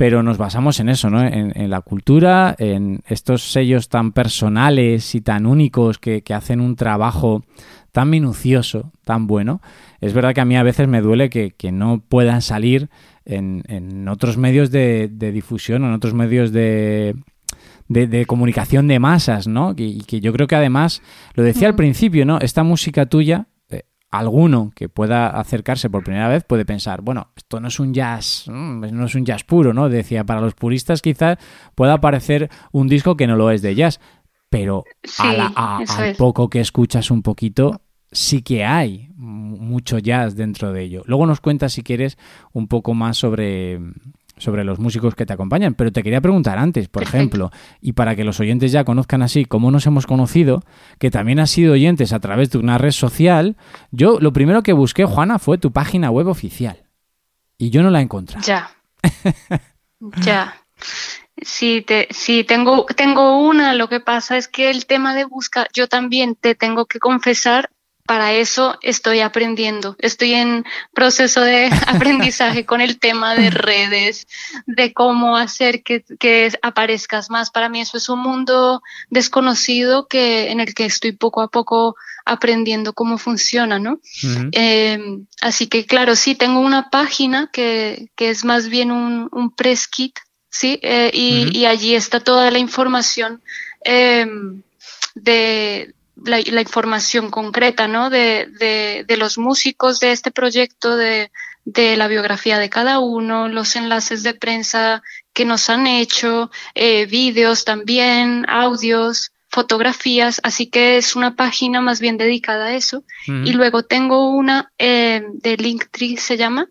pero 0.00 0.22
nos 0.22 0.38
basamos 0.38 0.80
en 0.80 0.88
eso, 0.88 1.10
¿no? 1.10 1.22
En, 1.22 1.68
la 1.68 1.82
cultura, 1.82 2.56
en 2.58 3.02
estos 3.06 3.52
sellos 3.52 3.90
tan 3.90 4.12
personales 4.12 5.14
y 5.14 5.20
tan 5.20 5.44
únicos 5.44 5.98
que, 5.98 6.22
hacen 6.34 6.62
un 6.62 6.74
trabajo 6.74 7.44
tan 7.92 8.08
minucioso, 8.08 8.92
tan 9.04 9.26
bueno. 9.26 9.60
Es 10.00 10.14
verdad 10.14 10.32
que 10.32 10.40
a 10.40 10.46
mí 10.46 10.56
a 10.56 10.62
veces 10.62 10.88
me 10.88 11.02
duele 11.02 11.28
que, 11.28 11.52
no 11.70 12.00
puedan 12.00 12.40
salir 12.40 12.88
en, 13.26 14.08
otros 14.08 14.38
medios 14.38 14.70
de, 14.70 15.10
difusión, 15.34 15.84
en 15.84 15.92
otros 15.92 16.14
medios 16.14 16.50
de, 16.50 17.14
de, 17.88 18.24
comunicación 18.24 18.88
de 18.88 19.00
masas, 19.00 19.48
¿no? 19.48 19.74
Y, 19.76 20.00
que 20.04 20.22
yo 20.22 20.32
creo 20.32 20.46
que 20.46 20.56
además, 20.56 21.02
lo 21.34 21.42
decía 21.42 21.68
al 21.68 21.76
principio, 21.76 22.24
¿no? 22.24 22.38
Esta 22.38 22.62
música 22.62 23.04
tuya 23.04 23.48
alguno 24.10 24.72
que 24.74 24.88
pueda 24.88 25.28
acercarse 25.28 25.88
por 25.88 26.02
primera 26.02 26.28
vez 26.28 26.44
puede 26.44 26.64
pensar, 26.64 27.02
bueno, 27.02 27.28
esto 27.36 27.60
no 27.60 27.68
es 27.68 27.78
un 27.78 27.94
jazz, 27.94 28.44
mm, 28.48 28.80
no 28.92 29.06
es 29.06 29.14
un 29.14 29.24
jazz 29.24 29.44
puro, 29.44 29.72
¿no? 29.72 29.88
Decía, 29.88 30.24
para 30.24 30.40
los 30.40 30.54
puristas 30.54 31.02
quizás 31.02 31.38
pueda 31.74 32.00
parecer 32.00 32.50
un 32.72 32.88
disco 32.88 33.16
que 33.16 33.26
no 33.26 33.36
lo 33.36 33.50
es 33.50 33.62
de 33.62 33.74
jazz, 33.74 34.00
pero 34.48 34.84
a 35.18 35.78
al 35.78 36.16
poco 36.16 36.50
que 36.50 36.60
escuchas 36.60 37.10
un 37.10 37.22
poquito, 37.22 37.82
sí 38.10 38.42
que 38.42 38.64
hay 38.64 39.10
mucho 39.16 39.98
jazz 39.98 40.34
dentro 40.34 40.72
de 40.72 40.82
ello. 40.82 41.02
Luego 41.06 41.26
nos 41.26 41.40
cuentas, 41.40 41.72
si 41.72 41.82
quieres, 41.82 42.18
un 42.52 42.66
poco 42.66 42.94
más 42.94 43.16
sobre, 43.16 43.78
sobre 44.40 44.64
los 44.64 44.80
músicos 44.80 45.14
que 45.14 45.26
te 45.26 45.32
acompañan. 45.32 45.74
Pero 45.74 45.92
te 45.92 46.02
quería 46.02 46.20
preguntar 46.20 46.58
antes, 46.58 46.88
por 46.88 47.02
ejemplo, 47.02 47.50
y 47.80 47.92
para 47.92 48.16
que 48.16 48.24
los 48.24 48.40
oyentes 48.40 48.72
ya 48.72 48.84
conozcan 48.84 49.22
así 49.22 49.44
cómo 49.44 49.70
nos 49.70 49.86
hemos 49.86 50.06
conocido, 50.06 50.64
que 50.98 51.10
también 51.10 51.38
has 51.38 51.50
sido 51.50 51.74
oyentes 51.74 52.12
a 52.12 52.20
través 52.20 52.50
de 52.50 52.58
una 52.58 52.78
red 52.78 52.90
social, 52.90 53.56
yo 53.92 54.18
lo 54.20 54.32
primero 54.32 54.62
que 54.62 54.72
busqué, 54.72 55.04
Juana, 55.04 55.38
fue 55.38 55.58
tu 55.58 55.72
página 55.72 56.10
web 56.10 56.26
oficial. 56.26 56.84
Y 57.58 57.70
yo 57.70 57.82
no 57.82 57.90
la 57.90 58.00
he 58.00 58.02
encontrado. 58.02 58.44
Ya. 58.44 58.70
ya. 60.24 60.54
Sí, 61.42 61.82
te, 61.86 62.08
sí 62.10 62.44
tengo, 62.44 62.86
tengo 62.96 63.38
una. 63.38 63.74
Lo 63.74 63.88
que 63.88 64.00
pasa 64.00 64.36
es 64.36 64.48
que 64.48 64.70
el 64.70 64.86
tema 64.86 65.14
de 65.14 65.24
buscar, 65.24 65.68
yo 65.72 65.88
también 65.88 66.34
te 66.34 66.54
tengo 66.54 66.86
que 66.86 66.98
confesar, 66.98 67.70
para 68.10 68.32
eso 68.32 68.76
estoy 68.82 69.20
aprendiendo. 69.20 69.94
Estoy 70.00 70.34
en 70.34 70.64
proceso 70.92 71.42
de 71.42 71.70
aprendizaje 71.86 72.66
con 72.66 72.80
el 72.80 72.98
tema 72.98 73.36
de 73.36 73.50
redes, 73.50 74.26
de 74.66 74.92
cómo 74.92 75.36
hacer 75.36 75.84
que, 75.84 76.02
que, 76.18 76.50
aparezcas 76.60 77.30
más. 77.30 77.52
Para 77.52 77.68
mí 77.68 77.80
eso 77.80 77.98
es 77.98 78.08
un 78.08 78.18
mundo 78.18 78.82
desconocido 79.10 80.08
que, 80.08 80.50
en 80.50 80.58
el 80.58 80.74
que 80.74 80.86
estoy 80.86 81.12
poco 81.12 81.40
a 81.40 81.52
poco 81.52 81.94
aprendiendo 82.24 82.94
cómo 82.94 83.16
funciona, 83.16 83.78
¿no? 83.78 84.00
Em, 84.50 85.26
así 85.40 85.68
que 85.68 85.86
claro, 85.86 86.16
sí, 86.16 86.34
tengo 86.34 86.58
una 86.58 86.90
página 86.90 87.48
que, 87.52 88.10
que 88.16 88.30
es 88.30 88.44
más 88.44 88.68
bien 88.68 88.90
un, 88.90 89.28
un 89.30 89.54
press 89.54 89.86
kit, 89.86 90.18
¿sí? 90.50 90.80
Eh, 90.82 91.12
y, 91.14 91.56
y, 91.56 91.66
allí 91.66 91.94
está 91.94 92.18
toda 92.18 92.50
la 92.50 92.58
información 92.58 93.40
em, 93.84 94.62
de, 95.14 95.94
la, 96.24 96.60
información 96.60 97.30
concreta, 97.30 97.88
¿no? 97.88 98.10
De, 98.10 98.46
de, 98.58 99.04
de, 99.06 99.16
los 99.16 99.38
músicos 99.38 100.00
de 100.00 100.12
este 100.12 100.30
proyecto, 100.30 100.96
de, 100.96 101.30
de, 101.64 101.96
la 101.96 102.08
biografía 102.08 102.58
de 102.58 102.70
cada 102.70 102.98
uno, 102.98 103.48
los 103.48 103.76
enlaces 103.76 104.22
de 104.22 104.34
prensa 104.34 105.02
que 105.32 105.44
nos 105.44 105.70
han 105.70 105.86
hecho, 105.86 106.50
eh, 106.74 107.06
vídeos 107.06 107.64
también, 107.64 108.44
audios, 108.48 109.32
fotografías, 109.48 110.40
así 110.44 110.66
que 110.66 110.96
es 110.96 111.16
una 111.16 111.34
página 111.34 111.80
más 111.80 112.00
bien 112.00 112.16
dedicada 112.16 112.66
a 112.66 112.74
eso. 112.74 113.04
Y 113.26 113.52
luego 113.52 113.82
tengo 113.82 114.30
una 114.30 114.72
eh, 114.78 115.24
de 115.32 115.56
Linktree, 115.56 116.16
se 116.18 116.36
llama, 116.36 116.68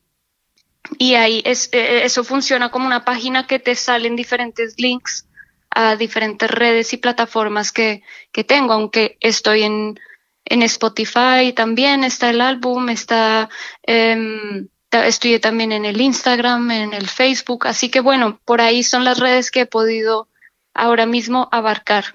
y 0.97 1.15
ahí 1.15 1.41
es, 1.45 1.69
eh, 1.71 2.03
eso 2.03 2.23
funciona 2.23 2.71
como 2.71 2.87
una 2.87 3.05
página 3.05 3.47
que 3.47 3.59
te 3.59 3.75
salen 3.75 4.15
diferentes 4.15 4.75
links 4.77 5.25
a 5.71 5.95
diferentes 5.95 6.49
redes 6.49 6.93
y 6.93 6.97
plataformas 6.97 7.71
que, 7.71 8.03
que 8.31 8.43
tengo, 8.43 8.73
aunque 8.73 9.17
estoy 9.21 9.63
en, 9.63 9.99
en 10.45 10.63
Spotify 10.63 11.53
también 11.55 12.03
está 12.03 12.29
el 12.29 12.41
álbum, 12.41 12.89
está, 12.89 13.49
eh, 13.85 14.65
estoy 14.91 15.39
también 15.39 15.71
en 15.71 15.85
el 15.85 16.01
Instagram, 16.01 16.71
en 16.71 16.93
el 16.93 17.07
Facebook, 17.07 17.67
así 17.67 17.89
que 17.89 18.01
bueno, 18.01 18.39
por 18.45 18.61
ahí 18.61 18.83
son 18.83 19.03
las 19.03 19.19
redes 19.19 19.51
que 19.51 19.61
he 19.61 19.65
podido 19.65 20.27
ahora 20.73 21.05
mismo 21.05 21.47
abarcar. 21.51 22.05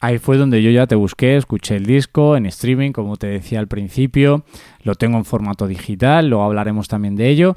Ahí 0.00 0.18
fue 0.18 0.36
donde 0.36 0.62
yo 0.62 0.70
ya 0.70 0.86
te 0.86 0.96
busqué, 0.96 1.36
escuché 1.36 1.76
el 1.76 1.86
disco 1.86 2.36
en 2.36 2.44
streaming, 2.46 2.92
como 2.92 3.16
te 3.16 3.26
decía 3.26 3.58
al 3.58 3.68
principio, 3.68 4.44
lo 4.82 4.96
tengo 4.96 5.16
en 5.16 5.24
formato 5.24 5.66
digital, 5.66 6.28
luego 6.28 6.44
hablaremos 6.44 6.88
también 6.88 7.16
de 7.16 7.30
ello. 7.30 7.56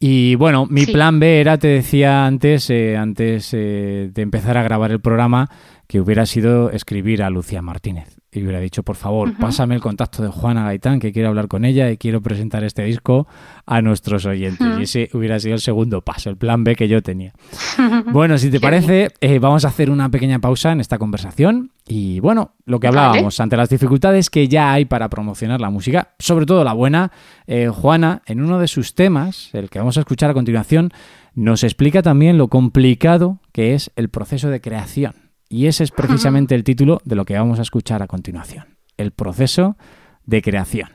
Y 0.00 0.36
bueno, 0.36 0.66
mi 0.66 0.86
plan 0.86 1.18
B 1.18 1.40
era, 1.40 1.58
te 1.58 1.68
decía 1.68 2.24
antes, 2.26 2.70
eh, 2.70 2.96
antes 2.96 3.52
eh, 3.52 4.10
de 4.12 4.22
empezar 4.22 4.56
a 4.56 4.62
grabar 4.62 4.92
el 4.92 5.00
programa, 5.00 5.50
que 5.88 6.00
hubiera 6.00 6.24
sido 6.26 6.70
escribir 6.70 7.22
a 7.22 7.30
Lucía 7.30 7.62
Martínez. 7.62 8.17
Y 8.38 8.42
hubiera 8.42 8.60
dicho, 8.60 8.82
por 8.82 8.96
favor, 8.96 9.36
pásame 9.36 9.74
el 9.74 9.80
contacto 9.80 10.22
de 10.22 10.28
Juana 10.28 10.64
Gaitán, 10.64 11.00
que 11.00 11.12
quiero 11.12 11.28
hablar 11.28 11.48
con 11.48 11.64
ella 11.64 11.90
y 11.90 11.96
quiero 11.96 12.20
presentar 12.20 12.62
este 12.62 12.84
disco 12.84 13.26
a 13.66 13.82
nuestros 13.82 14.26
oyentes. 14.26 14.66
Y 14.78 14.82
ese 14.82 15.10
hubiera 15.12 15.40
sido 15.40 15.54
el 15.54 15.60
segundo 15.60 16.02
paso, 16.02 16.30
el 16.30 16.36
plan 16.36 16.62
B 16.62 16.76
que 16.76 16.86
yo 16.86 17.02
tenía. 17.02 17.32
bueno, 18.12 18.38
si 18.38 18.50
te 18.50 18.60
parece, 18.60 19.10
eh, 19.20 19.38
vamos 19.38 19.64
a 19.64 19.68
hacer 19.68 19.90
una 19.90 20.08
pequeña 20.08 20.38
pausa 20.38 20.72
en 20.72 20.80
esta 20.80 20.98
conversación. 20.98 21.72
Y 21.86 22.20
bueno, 22.20 22.52
lo 22.64 22.78
que 22.78 22.86
hablábamos, 22.86 23.40
ante 23.40 23.56
las 23.56 23.70
dificultades 23.70 24.30
que 24.30 24.46
ya 24.46 24.72
hay 24.72 24.84
para 24.84 25.08
promocionar 25.08 25.60
la 25.60 25.70
música, 25.70 26.14
sobre 26.18 26.46
todo 26.46 26.62
la 26.62 26.74
buena, 26.74 27.10
eh, 27.46 27.68
Juana, 27.68 28.22
en 28.26 28.40
uno 28.40 28.58
de 28.58 28.68
sus 28.68 28.94
temas, 28.94 29.50
el 29.52 29.68
que 29.70 29.78
vamos 29.78 29.96
a 29.96 30.00
escuchar 30.00 30.30
a 30.30 30.34
continuación, 30.34 30.92
nos 31.34 31.64
explica 31.64 32.02
también 32.02 32.38
lo 32.38 32.48
complicado 32.48 33.38
que 33.52 33.74
es 33.74 33.90
el 33.96 34.10
proceso 34.10 34.48
de 34.50 34.60
creación. 34.60 35.27
Y 35.48 35.66
ese 35.66 35.84
es 35.84 35.90
precisamente 35.90 36.54
el 36.54 36.64
título 36.64 37.00
de 37.04 37.16
lo 37.16 37.24
que 37.24 37.34
vamos 37.34 37.58
a 37.58 37.62
escuchar 37.62 38.02
a 38.02 38.06
continuación, 38.06 38.76
el 38.96 39.12
proceso 39.12 39.76
de 40.24 40.42
creación. 40.42 40.90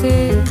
Cada 0.00 0.49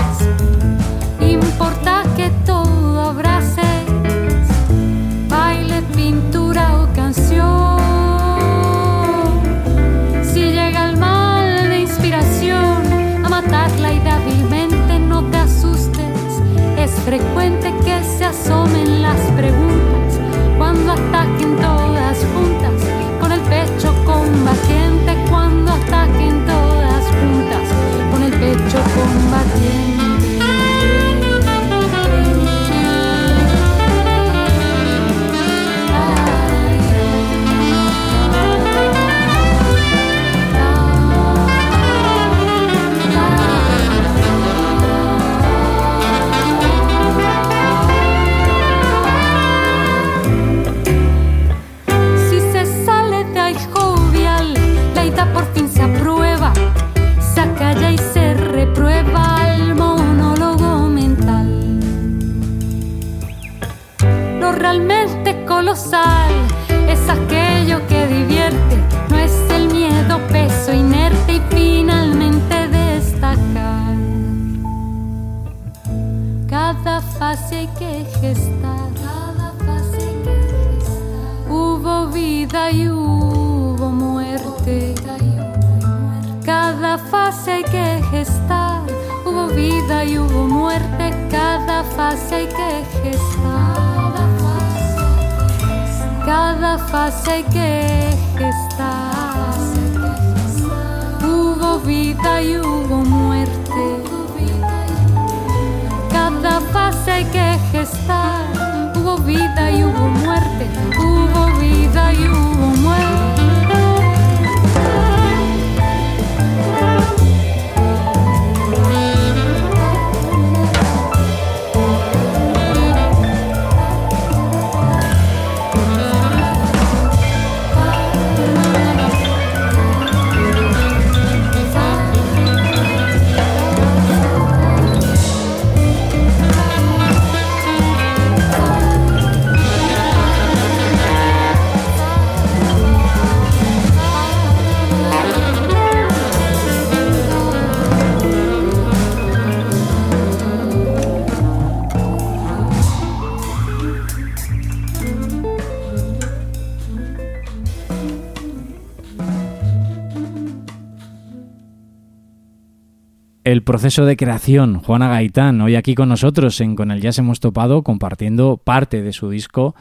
el 163.51 163.63
proceso 163.63 164.05
de 164.05 164.15
creación. 164.15 164.79
Juana 164.79 165.07
Gaitán, 165.07 165.59
hoy 165.61 165.75
aquí 165.75 165.95
con 165.95 166.09
nosotros 166.09 166.61
en 166.61 166.75
Con 166.75 166.91
el 166.91 167.01
Jazz 167.01 167.17
hemos 167.17 167.39
topado 167.39 167.81
compartiendo 167.81 168.57
parte 168.57 169.01
de 169.01 169.11
su 169.11 169.31
disco 169.31 169.75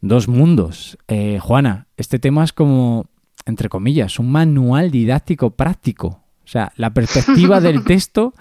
Dos 0.00 0.26
Mundos. 0.26 0.96
Eh, 1.06 1.38
Juana, 1.38 1.86
este 1.98 2.18
tema 2.18 2.44
es 2.44 2.54
como, 2.54 3.04
entre 3.44 3.68
comillas, 3.68 4.18
un 4.18 4.32
manual 4.32 4.90
didáctico 4.90 5.50
práctico. 5.50 6.24
O 6.42 6.48
sea, 6.48 6.72
la 6.76 6.94
perspectiva 6.94 7.60
del 7.60 7.84
texto 7.84 8.32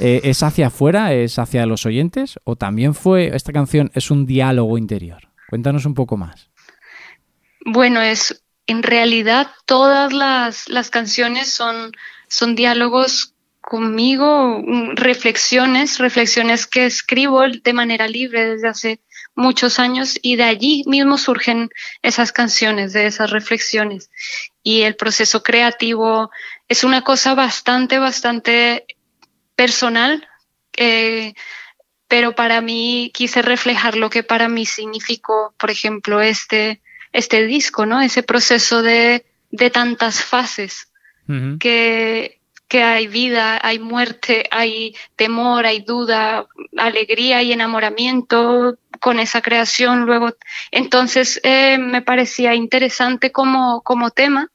eh, 0.00 0.22
es 0.24 0.42
hacia 0.42 0.66
afuera, 0.66 1.12
es 1.12 1.38
hacia 1.38 1.64
los 1.64 1.86
oyentes, 1.86 2.40
o 2.42 2.56
también 2.56 2.94
fue, 2.94 3.36
esta 3.36 3.52
canción 3.52 3.92
es 3.94 4.10
un 4.10 4.26
diálogo 4.26 4.78
interior. 4.78 5.28
Cuéntanos 5.48 5.86
un 5.86 5.94
poco 5.94 6.16
más. 6.16 6.50
Bueno, 7.64 8.00
es 8.00 8.42
en 8.66 8.82
realidad 8.82 9.46
todas 9.64 10.12
las, 10.12 10.68
las 10.68 10.90
canciones 10.90 11.52
son, 11.52 11.92
son 12.26 12.56
diálogos 12.56 13.33
conmigo 13.64 14.60
mm, 14.64 14.96
reflexiones, 14.96 15.98
reflexiones 15.98 16.66
que 16.66 16.86
escribo 16.86 17.42
de 17.48 17.72
manera 17.72 18.06
libre 18.08 18.46
desde 18.46 18.68
hace 18.68 19.00
muchos 19.34 19.78
años 19.78 20.18
y 20.22 20.36
de 20.36 20.44
allí 20.44 20.84
mismo 20.86 21.18
surgen 21.18 21.70
esas 22.02 22.32
canciones, 22.32 22.92
de 22.92 23.06
esas 23.06 23.30
reflexiones. 23.30 24.10
Y 24.62 24.82
el 24.82 24.96
proceso 24.96 25.42
creativo 25.42 26.30
es 26.68 26.84
una 26.84 27.02
cosa 27.02 27.34
bastante, 27.34 27.98
bastante 27.98 28.86
personal, 29.56 30.28
eh, 30.76 31.34
pero 32.06 32.34
para 32.34 32.60
mí 32.60 33.10
quise 33.14 33.42
reflejar 33.42 33.96
lo 33.96 34.10
que 34.10 34.22
para 34.22 34.48
mí 34.48 34.66
significó, 34.66 35.54
por 35.58 35.70
ejemplo, 35.70 36.20
este, 36.20 36.80
este 37.12 37.46
disco, 37.46 37.86
¿no? 37.86 38.00
Ese 38.00 38.22
proceso 38.22 38.82
de, 38.82 39.24
de 39.50 39.70
tantas 39.70 40.22
fases 40.22 40.88
que, 41.58 42.40
que 42.74 42.82
hay 42.82 43.06
vida, 43.06 43.60
hay 43.62 43.78
muerte, 43.78 44.46
hay 44.50 44.96
temor, 45.14 45.64
hay 45.64 45.82
duda, 45.82 46.48
alegría 46.76 47.40
y 47.40 47.52
enamoramiento 47.52 48.78
con 48.98 49.20
esa 49.20 49.42
creación. 49.42 50.06
Luego, 50.06 50.32
entonces 50.72 51.40
eh, 51.44 51.78
me 51.78 52.02
parecía 52.02 52.56
interesante 52.56 53.30
como, 53.30 53.80
como 53.82 54.10
tema 54.10 54.50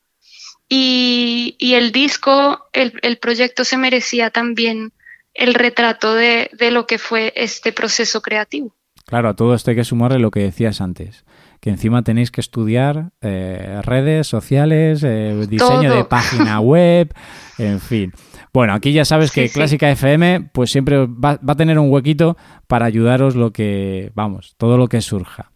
y, 0.67 1.55
el 1.61 1.93
disco, 1.93 2.67
el, 2.73 3.17
proyecto 3.19 3.63
se 3.63 3.77
merecía 3.77 4.31
también 4.31 4.91
el 5.33 5.53
retrato 5.53 6.13
de, 6.13 6.49
lo 6.71 6.87
que 6.87 6.97
fue 6.97 7.31
este 7.37 7.71
proceso 7.71 8.21
creativo. 8.21 8.75
Claro, 9.05 9.29
a 9.29 9.33
todo 9.33 9.53
esto 9.53 9.69
hay 9.69 9.77
que 9.77 9.85
sumarle 9.85 10.19
lo 10.19 10.29
que 10.29 10.41
decías 10.41 10.81
antes 10.81 11.23
que 11.59 11.69
encima 11.69 12.03
tenéis 12.03 12.31
que 12.31 12.41
estudiar 12.41 13.11
eh, 13.21 13.81
redes 13.83 14.27
sociales, 14.27 15.03
eh, 15.03 15.45
diseño 15.49 15.93
de 15.93 16.05
página 16.05 16.59
web, 16.61 17.13
en 17.57 17.79
fin. 17.79 18.13
Bueno, 18.53 18.73
aquí 18.73 18.93
ya 18.93 19.05
sabes 19.05 19.31
que 19.31 19.49
Clásica 19.49 19.91
FM 19.91 20.49
pues 20.53 20.71
siempre 20.71 21.05
va, 21.05 21.39
a 21.45 21.55
tener 21.55 21.77
un 21.77 21.91
huequito 21.91 22.37
para 22.67 22.85
ayudaros 22.85 23.35
lo 23.35 23.51
que, 23.51 24.11
vamos, 24.15 24.55
todo 24.57 24.77
lo 24.77 24.87
que 24.87 25.01
surja. 25.01 25.51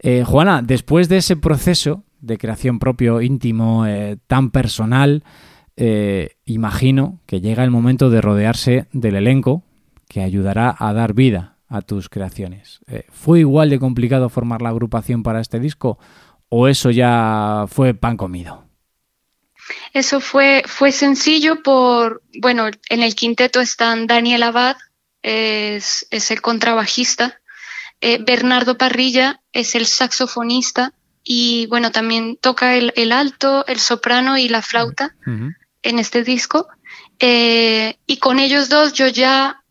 Eh, 0.00 0.24
Juana, 0.26 0.62
después 0.62 1.08
de 1.08 1.18
ese 1.18 1.36
proceso 1.36 2.04
de 2.20 2.38
creación 2.38 2.78
propio, 2.78 3.20
íntimo, 3.20 3.84
tan 4.26 4.50
personal, 4.50 5.24
imagino 6.46 7.20
que 7.26 7.40
llega 7.42 7.64
el 7.64 7.70
momento 7.70 8.08
de 8.08 8.22
rodearse 8.22 8.86
del 8.92 9.16
elenco 9.16 9.62
que 10.08 10.22
ayudará 10.22 10.74
a 10.78 10.92
dar 10.94 11.12
vida 11.12 11.53
a 11.68 11.82
tus 11.82 12.08
creaciones. 12.08 12.80
Eh, 12.86 13.04
¿Fue 13.10 13.40
igual 13.40 13.70
de 13.70 13.78
complicado 13.78 14.28
formar 14.28 14.62
la 14.62 14.70
agrupación 14.70 15.22
para 15.22 15.40
este 15.40 15.60
disco 15.60 15.98
o 16.48 16.68
eso 16.68 16.90
ya 16.90 17.66
fue 17.68 17.94
pan 17.94 18.16
comido? 18.16 18.64
Eso 19.92 20.20
fue, 20.20 20.62
fue 20.66 20.92
sencillo 20.92 21.62
por, 21.62 22.22
bueno, 22.40 22.66
en 22.88 23.02
el 23.02 23.14
quinteto 23.14 23.60
están 23.60 24.06
Daniel 24.06 24.42
Abad, 24.42 24.76
es, 25.22 26.06
el 26.10 26.42
contrabajista, 26.42 27.40
eh, 28.00 28.18
Bernardo 28.20 28.76
Parrilla 28.76 29.40
es 29.52 29.74
el 29.74 29.86
saxofonista 29.86 30.92
y 31.22 31.66
bueno, 31.68 31.90
también 31.90 32.36
toca 32.36 32.76
el, 32.76 33.12
alto, 33.12 33.64
el 33.66 33.80
soprano 33.80 34.36
y 34.36 34.48
la 34.48 34.60
flauta 34.60 35.16
en 35.82 35.98
este 35.98 36.22
disco. 36.22 36.68
Eh, 37.20 37.96
y 38.06 38.18
con 38.18 38.38
ellos 38.38 38.68
dos 38.68 38.92
yo 38.92 39.08
ya 39.08 39.63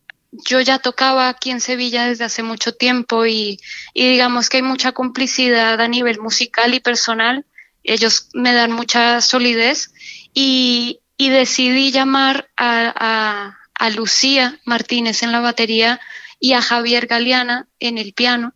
yo 0.44 0.60
ya 0.60 0.78
tocaba 0.78 1.28
aquí 1.28 1.50
en 1.50 1.60
Sevilla 1.60 2.06
desde 2.06 2.24
hace 2.24 2.42
mucho 2.42 2.74
tiempo 2.74 3.26
y, 3.26 3.60
digamos 3.94 4.48
que 4.48 4.58
hay 4.58 4.62
mucha 4.62 4.92
complicidad 4.92 5.80
a 5.80 5.88
nivel 5.88 6.20
musical 6.20 6.74
y 6.74 6.80
personal. 6.80 7.44
Ellos 7.82 8.28
me 8.32 8.52
dan 8.52 8.72
mucha 8.72 9.20
solidez 9.20 9.92
y, 10.32 11.00
decidí 11.18 11.90
llamar 11.90 12.50
a, 12.56 13.56
a, 13.78 13.90
Lucía 13.90 14.60
Martínez 14.64 15.22
en 15.22 15.32
la 15.32 15.40
batería 15.40 16.00
y 16.38 16.52
a 16.52 16.62
Javier 16.62 17.06
Galeana 17.06 17.66
en 17.80 17.98
el 17.98 18.12
piano 18.12 18.54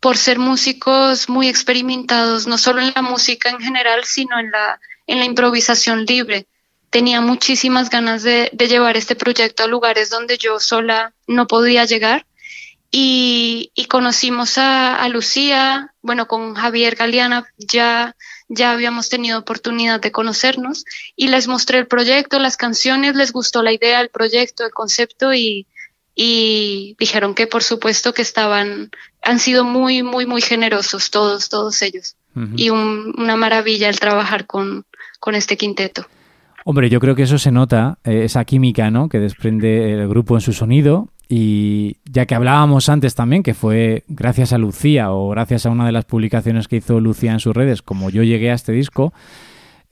por 0.00 0.16
ser 0.16 0.38
músicos 0.38 1.28
muy 1.28 1.48
experimentados, 1.48 2.46
no 2.46 2.58
solo 2.58 2.82
en 2.82 2.92
la 2.94 3.02
música 3.02 3.50
en 3.50 3.58
general, 3.58 4.04
sino 4.04 4.38
en 4.38 4.50
la, 4.50 4.80
en 5.06 5.18
la 5.18 5.24
improvisación 5.24 6.04
libre 6.04 6.46
tenía 6.94 7.20
muchísimas 7.20 7.90
ganas 7.90 8.22
de, 8.22 8.52
llevar 8.56 8.96
este 8.96 9.16
proyecto 9.16 9.64
a 9.64 9.66
lugares 9.66 10.10
donde 10.10 10.38
yo 10.38 10.60
sola 10.60 11.12
no 11.26 11.48
podía 11.48 11.84
llegar. 11.86 12.24
Y, 12.92 13.72
conocimos 13.88 14.58
a, 14.58 15.08
Lucía, 15.08 15.92
bueno, 16.02 16.28
con 16.28 16.54
Javier 16.54 16.94
Galeana 16.94 17.48
ya, 17.58 18.14
ya 18.48 18.70
habíamos 18.70 19.08
tenido 19.08 19.40
oportunidad 19.40 19.98
de 20.00 20.12
conocernos 20.12 20.84
y 21.16 21.26
les 21.26 21.48
mostré 21.48 21.78
el 21.78 21.88
proyecto, 21.88 22.38
las 22.38 22.56
canciones, 22.56 23.16
les 23.16 23.32
gustó 23.32 23.64
la 23.64 23.72
idea, 23.72 24.00
el 24.00 24.10
proyecto, 24.10 24.64
el 24.64 24.70
concepto 24.70 25.34
y, 25.34 25.66
dijeron 26.16 27.34
que 27.34 27.48
por 27.48 27.64
supuesto 27.64 28.14
que 28.14 28.22
estaban, 28.22 28.92
han 29.20 29.40
sido 29.40 29.64
muy, 29.64 30.04
muy, 30.04 30.26
muy 30.26 30.42
generosos 30.42 31.10
todos, 31.10 31.48
todos 31.48 31.82
ellos. 31.82 32.14
Y 32.56 32.70
una 32.70 33.34
maravilla 33.34 33.88
el 33.88 33.98
trabajar 33.98 34.46
con, 34.46 34.86
con 35.18 35.34
este 35.34 35.56
quinteto. 35.56 36.06
Hombre, 36.66 36.88
yo 36.88 36.98
creo 36.98 37.14
que 37.14 37.24
eso 37.24 37.36
se 37.36 37.52
nota, 37.52 37.98
eh, 38.04 38.24
esa 38.24 38.44
química 38.46 38.90
¿no? 38.90 39.10
que 39.10 39.20
desprende 39.20 39.92
el 39.92 40.08
grupo 40.08 40.34
en 40.34 40.40
su 40.40 40.54
sonido. 40.54 41.10
Y 41.28 41.98
ya 42.04 42.26
que 42.26 42.34
hablábamos 42.34 42.88
antes 42.88 43.14
también, 43.14 43.42
que 43.42 43.54
fue 43.54 44.04
gracias 44.08 44.52
a 44.52 44.58
Lucía 44.58 45.10
o 45.12 45.30
gracias 45.30 45.66
a 45.66 45.70
una 45.70 45.86
de 45.86 45.92
las 45.92 46.04
publicaciones 46.04 46.68
que 46.68 46.76
hizo 46.76 47.00
Lucía 47.00 47.32
en 47.32 47.40
sus 47.40 47.54
redes, 47.54 47.82
como 47.82 48.10
yo 48.10 48.22
llegué 48.22 48.50
a 48.50 48.54
este 48.54 48.72
disco, 48.72 49.12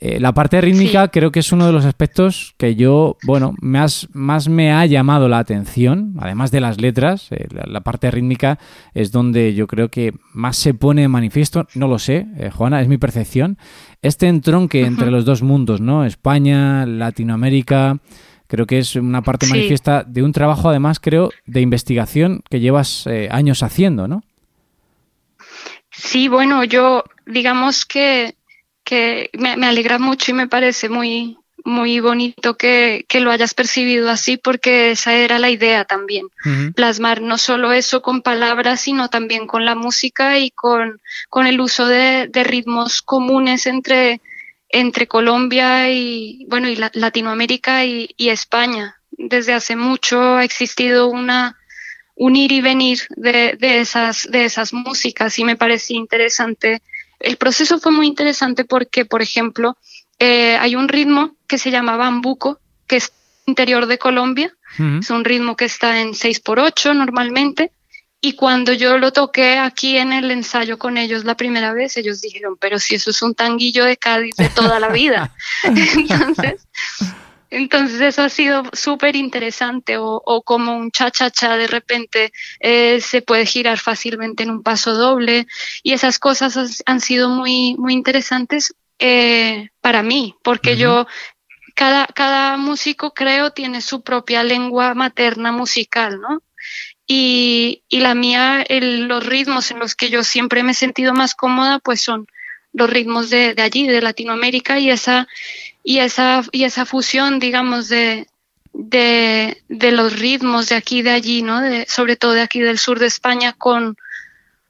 eh, 0.05 0.19
la 0.19 0.35
parte 0.35 0.61
rítmica 0.61 1.07
creo 1.07 1.31
que 1.31 1.39
es 1.39 1.53
uno 1.53 1.65
de 1.65 1.71
los 1.71 1.85
aspectos 1.85 2.57
que 2.59 2.75
yo, 2.75 3.17
bueno, 3.23 3.55
más, 3.61 4.09
más 4.13 4.49
me 4.49 4.73
ha 4.73 4.85
llamado 4.85 5.29
la 5.29 5.39
atención, 5.39 6.17
además 6.19 6.51
de 6.51 6.61
las 6.61 6.81
letras, 6.81 7.29
eh, 7.31 7.47
la, 7.53 7.83
parte 7.83 8.11
rítmica 8.11 8.59
es 8.95 9.13
donde 9.13 9.55
yo 9.55 9.69
creo 9.69 9.91
que 9.91 10.13
más 10.33 10.57
se 10.57 10.75
pone 10.75 11.03
de 11.03 11.09
manifiesto, 11.09 11.69
no 11.77 11.87
lo 11.87 12.01
sé, 12.01 12.27
eh, 12.37 12.51
Juana, 12.51 12.81
es 12.81 12.89
mi 12.89 12.99
percepción, 12.99 13.59
este 14.03 14.27
entronque 14.27 14.85
entre 14.85 15.13
los 15.13 15.25
dos 15.25 15.41
mundos, 15.43 15.81
¿no? 15.81 16.05
España, 16.05 16.85
Latinoamérica, 16.85 18.01
creo 18.49 18.67
que 18.67 18.79
es 18.79 18.97
una 18.97 19.23
parte 19.23 19.47
manifiesta 19.47 20.03
de 20.03 20.25
un 20.25 20.33
trabajo, 20.33 20.69
además, 20.69 20.99
creo, 20.99 21.31
de 21.47 21.61
investigación 21.61 22.43
que 22.51 22.59
llevas 22.59 23.07
años 23.31 23.63
haciendo, 23.63 24.09
¿no? 24.09 24.25
Sí, 25.93 26.27
bueno, 26.27 26.65
yo 26.65 27.05
digamos 27.25 27.87
que 27.87 28.35
que 28.85 29.31
me, 29.35 29.53
alegra 29.67 29.99
mucho 29.99 30.31
y 30.31 30.35
me 30.35 30.49
parece 30.49 30.89
muy, 30.89 31.39
muy 31.65 32.01
bonito 32.01 32.57
que, 32.57 33.05
que, 33.09 33.21
lo 33.21 33.31
hayas 33.31 33.55
percibido 33.55 34.11
así 34.11 34.37
porque 34.37 34.93
esa 34.93 35.15
era 35.15 35.39
la 35.39 35.51
idea 35.51 35.85
también, 35.85 36.29
plasmar 36.75 37.21
no 37.21 37.39
solo 37.39 37.73
eso 37.73 38.03
con 38.03 38.23
palabras, 38.23 38.81
sino 38.81 39.09
también 39.09 39.47
con 39.47 39.65
la 39.65 39.75
música 39.75 40.39
y 40.39 40.51
con, 40.51 41.01
con 41.29 41.47
el 41.47 41.61
uso 41.61 41.87
de, 41.87 42.29
de 42.29 42.45
ritmos 42.45 43.03
comunes 43.03 43.67
entre, 43.67 44.21
entre 44.69 45.07
Colombia 45.07 45.91
y, 45.91 46.47
bueno, 46.49 46.69
y 46.69 46.77
Latinoamérica 46.95 47.85
y, 47.85 48.09
y, 48.17 48.31
España. 48.31 48.97
Desde 49.11 49.53
hace 49.53 49.77
mucho 49.77 50.37
ha 50.37 50.45
existido 50.45 51.09
una, 51.09 51.57
un 52.15 52.37
ir 52.37 52.53
y 52.53 52.61
venir 52.61 53.01
de, 53.11 53.57
de, 53.59 53.81
esas, 53.81 54.29
de 54.31 54.45
esas 54.45 54.73
músicas 54.73 55.39
y 55.39 55.45
me 55.45 55.57
parecía 55.57 55.97
interesante. 55.97 56.83
El 57.23 57.37
proceso 57.37 57.79
fue 57.79 57.93
muy 57.93 58.07
interesante 58.07 58.65
porque, 58.65 59.05
por 59.05 59.23
ejemplo, 59.23 59.77
eh, 60.19 60.57
hay 60.57 60.77
un 60.77 60.89
ritmo 60.89 61.37
que 61.47 61.59
se 61.59 61.71
llama 61.71 61.97
bambuco, 61.97 62.61
que 62.87 62.97
es 62.97 63.13
interior 63.47 63.87
de 63.87 63.99
Colombia. 63.99 64.55
Es 65.01 65.11
un 65.11 65.25
ritmo 65.25 65.55
que 65.55 65.67
está 65.67 66.01
en 66.01 66.15
6x8 66.15 66.97
normalmente. 66.97 67.73
Y 68.23 68.35
cuando 68.35 68.73
yo 68.73 68.99
lo 68.99 69.13
toqué 69.13 69.59
aquí 69.59 69.99
en 69.99 70.13
el 70.13 70.31
ensayo 70.31 70.79
con 70.79 70.97
ellos 70.97 71.25
la 71.25 71.37
primera 71.37 71.73
vez, 71.73 71.97
ellos 71.97 72.23
dijeron, 72.23 72.57
pero 72.59 72.79
si 72.79 72.95
eso 72.95 73.11
es 73.11 73.21
un 73.21 73.35
tanguillo 73.35 73.85
de 73.85 73.97
Cádiz 73.97 74.37
de 74.37 74.49
toda 74.49 74.81
la 74.81 74.89
vida. 74.89 75.35
entonces, 75.65 76.67
entonces 77.53 78.01
eso 78.01 78.23
ha 78.23 78.29
sido 78.31 78.63
súper 78.73 79.15
interesante 79.15 79.99
o, 79.99 80.23
o, 80.25 80.43
como 80.43 80.75
un 80.75 80.91
cha-cha-cha 80.91 81.57
de 81.59 81.67
repente 81.67 82.33
eh, 82.61 83.01
se 83.01 83.21
puede 83.21 83.45
girar 83.45 83.79
fácilmente 83.79 84.43
en 84.43 84.51
un 84.51 84.63
paso 84.63 84.95
doble 84.95 85.47
y 85.83 85.93
esas 85.93 86.19
cosas 86.19 86.83
han 86.87 87.01
sido 87.01 87.29
muy, 87.29 87.75
muy 87.77 87.93
interesantes 87.93 88.75
eh, 88.99 89.69
para 89.81 90.03
mí, 90.03 90.35
porque 90.43 90.77
yo, 90.77 91.07
cada, 91.75 92.07
cada 92.07 92.57
músico 92.57 93.13
creo 93.13 93.51
tiene 93.51 93.81
su 93.81 94.03
propia 94.03 94.45
lengua 94.45 94.95
materna 94.95 95.53
musical, 95.53 96.21
¿no? 96.21 96.43
Y, 97.07 97.83
y 97.89 98.01
la 98.01 98.15
mía, 98.15 98.65
el, 98.67 99.09
los 99.09 99.27
ritmos 99.27 99.71
en 99.73 99.81
los 99.81 99.95
que 99.95 100.09
yo 100.09 100.25
siempre 100.25 100.63
me 100.63 100.71
he 100.71 100.75
sentido 100.75 101.13
más 101.13 101.35
cómoda, 101.35 101.81
pues 101.81 102.01
son 102.01 102.27
los 102.73 102.89
ritmos 102.89 103.29
de, 103.29 103.55
de 103.55 103.63
allí, 103.63 103.87
de 103.87 104.01
Latinoamérica, 104.01 104.79
y 104.79 104.91
esa, 104.91 105.27
y 105.83 105.99
esa, 105.99 106.43
y 106.53 106.65
esa 106.65 106.87
fusión, 106.87 107.39
digamos, 107.39 107.89
de, 107.89 108.27
de, 108.73 109.93
los 109.93 110.19
ritmos 110.19 110.69
de 110.69 110.77
aquí 110.77 110.99
y 110.99 111.03
de 111.03 111.11
allí, 111.11 111.43
¿no? 111.43 111.61
Sobre 111.87 112.17
todo 112.17 112.33
de 112.33 112.43
aquí 112.43 112.61
del 112.61 112.79
sur 112.79 112.99
de 112.99 113.07
España 113.07 113.53
con, 113.53 113.97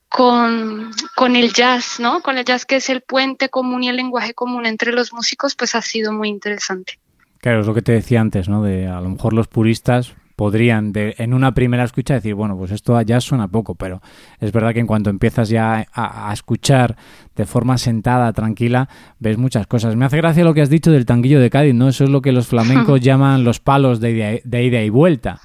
con, 0.08 0.90
con 1.14 1.36
el 1.36 1.52
jazz, 1.52 2.00
¿no? 2.00 2.22
Con 2.22 2.38
el 2.38 2.44
jazz 2.44 2.64
que 2.64 2.76
es 2.76 2.88
el 2.90 3.02
puente 3.02 3.48
común 3.48 3.84
y 3.84 3.88
el 3.88 3.96
lenguaje 3.96 4.34
común 4.34 4.66
entre 4.66 4.92
los 4.92 5.12
músicos, 5.12 5.54
pues 5.54 5.74
ha 5.74 5.82
sido 5.82 6.12
muy 6.12 6.28
interesante. 6.28 6.98
Claro, 7.38 7.60
es 7.60 7.66
lo 7.66 7.74
que 7.74 7.82
te 7.82 7.92
decía 7.92 8.20
antes, 8.20 8.48
¿no? 8.48 8.62
De 8.62 8.86
a 8.86 9.00
lo 9.00 9.08
mejor 9.08 9.32
los 9.32 9.48
puristas 9.48 10.14
podrían 10.42 10.90
de, 10.92 11.14
en 11.18 11.34
una 11.34 11.54
primera 11.54 11.84
escucha 11.84 12.14
decir, 12.14 12.34
bueno, 12.34 12.58
pues 12.58 12.72
esto 12.72 13.00
ya 13.02 13.20
suena 13.20 13.46
poco, 13.46 13.76
pero 13.76 14.02
es 14.40 14.50
verdad 14.50 14.74
que 14.74 14.80
en 14.80 14.88
cuanto 14.88 15.08
empiezas 15.08 15.48
ya 15.48 15.86
a, 15.92 16.30
a, 16.30 16.32
escuchar 16.32 16.96
de 17.36 17.46
forma 17.46 17.78
sentada, 17.78 18.32
tranquila, 18.32 18.88
ves 19.20 19.38
muchas 19.38 19.68
cosas. 19.68 19.94
Me 19.94 20.04
hace 20.04 20.16
gracia 20.16 20.42
lo 20.42 20.52
que 20.52 20.60
has 20.60 20.68
dicho 20.68 20.90
del 20.90 21.06
tanguillo 21.06 21.38
de 21.38 21.48
Cádiz, 21.48 21.76
¿no? 21.76 21.86
Eso 21.86 22.02
es 22.02 22.10
lo 22.10 22.22
que 22.22 22.32
los 22.32 22.48
flamencos 22.48 23.00
llaman 23.08 23.44
los 23.44 23.60
palos 23.60 24.00
de, 24.00 24.42
de 24.44 24.64
ida 24.64 24.82
y 24.82 24.90
vuelta. 24.90 25.40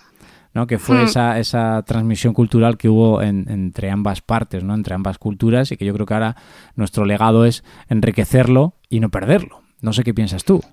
¿no? 0.56 0.66
que 0.66 0.80
fue 0.80 1.04
hmm. 1.04 1.06
esa, 1.06 1.38
esa 1.38 1.84
transmisión 1.84 2.34
cultural 2.34 2.78
que 2.78 2.90
hubo 2.90 3.22
en, 3.22 3.46
entre 3.48 3.92
ambas 3.92 4.22
partes, 4.22 4.64
¿no? 4.64 4.74
entre 4.74 4.96
ambas 4.96 5.20
culturas, 5.20 5.72
y 5.72 5.78
que 5.78 5.86
yo 5.86 5.94
creo 5.94 6.08
que 6.08 6.16
ahora 6.16 6.36
nuestro 6.76 7.06
legado 7.06 7.46
es 7.46 7.64
enriquecerlo 7.88 8.74
y 8.90 9.00
no 9.00 9.10
perderlo. 9.10 9.62
No 9.80 9.94
sé 9.94 10.04
qué 10.04 10.16
piensas 10.16 10.44
tú. 10.44 10.64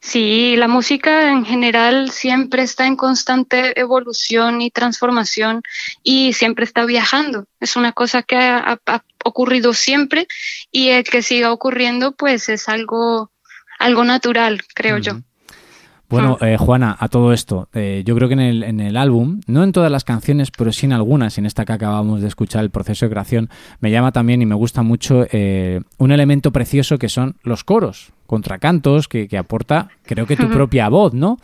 Sí, 0.00 0.56
la 0.56 0.68
música 0.68 1.32
en 1.32 1.44
general 1.44 2.10
siempre 2.10 2.62
está 2.62 2.86
en 2.86 2.96
constante 2.96 3.78
evolución 3.78 4.60
y 4.60 4.70
transformación 4.70 5.62
y 6.02 6.32
siempre 6.32 6.64
está 6.64 6.84
viajando. 6.84 7.46
Es 7.60 7.76
una 7.76 7.92
cosa 7.92 8.22
que 8.22 8.36
ha, 8.36 8.78
ha 8.86 9.02
ocurrido 9.24 9.74
siempre 9.74 10.26
y 10.70 10.88
el 10.88 11.04
que 11.04 11.22
siga 11.22 11.52
ocurriendo 11.52 12.12
pues 12.12 12.48
es 12.48 12.68
algo, 12.68 13.30
algo 13.78 14.04
natural, 14.04 14.62
creo 14.74 14.96
uh 14.96 14.98
-huh. 14.98 15.02
yo. 15.02 15.12
Bueno, 16.08 16.38
eh, 16.40 16.56
Juana, 16.56 16.96
a 16.98 17.08
todo 17.08 17.34
esto, 17.34 17.68
eh, 17.74 18.02
yo 18.06 18.14
creo 18.14 18.28
que 18.28 18.34
en 18.34 18.40
el, 18.40 18.62
en 18.62 18.80
el 18.80 18.96
álbum, 18.96 19.42
no 19.46 19.62
en 19.62 19.72
todas 19.72 19.92
las 19.92 20.04
canciones, 20.04 20.50
pero 20.50 20.72
sí 20.72 20.86
en 20.86 20.94
algunas, 20.94 21.36
en 21.36 21.44
esta 21.44 21.66
que 21.66 21.74
acabamos 21.74 22.22
de 22.22 22.28
escuchar, 22.28 22.64
el 22.64 22.70
proceso 22.70 23.04
de 23.04 23.10
creación, 23.10 23.50
me 23.80 23.90
llama 23.90 24.10
también 24.10 24.40
y 24.40 24.46
me 24.46 24.54
gusta 24.54 24.82
mucho 24.82 25.26
eh, 25.30 25.82
un 25.98 26.10
elemento 26.10 26.50
precioso 26.50 26.98
que 26.98 27.10
son 27.10 27.36
los 27.42 27.62
coros, 27.62 28.12
contracantos, 28.28 29.08
que, 29.08 29.26
que 29.26 29.36
aporta, 29.36 29.88
creo 30.04 30.26
que 30.26 30.36
tu 30.36 30.48
propia 30.48 30.88
voz, 30.88 31.14
¿no? 31.14 31.38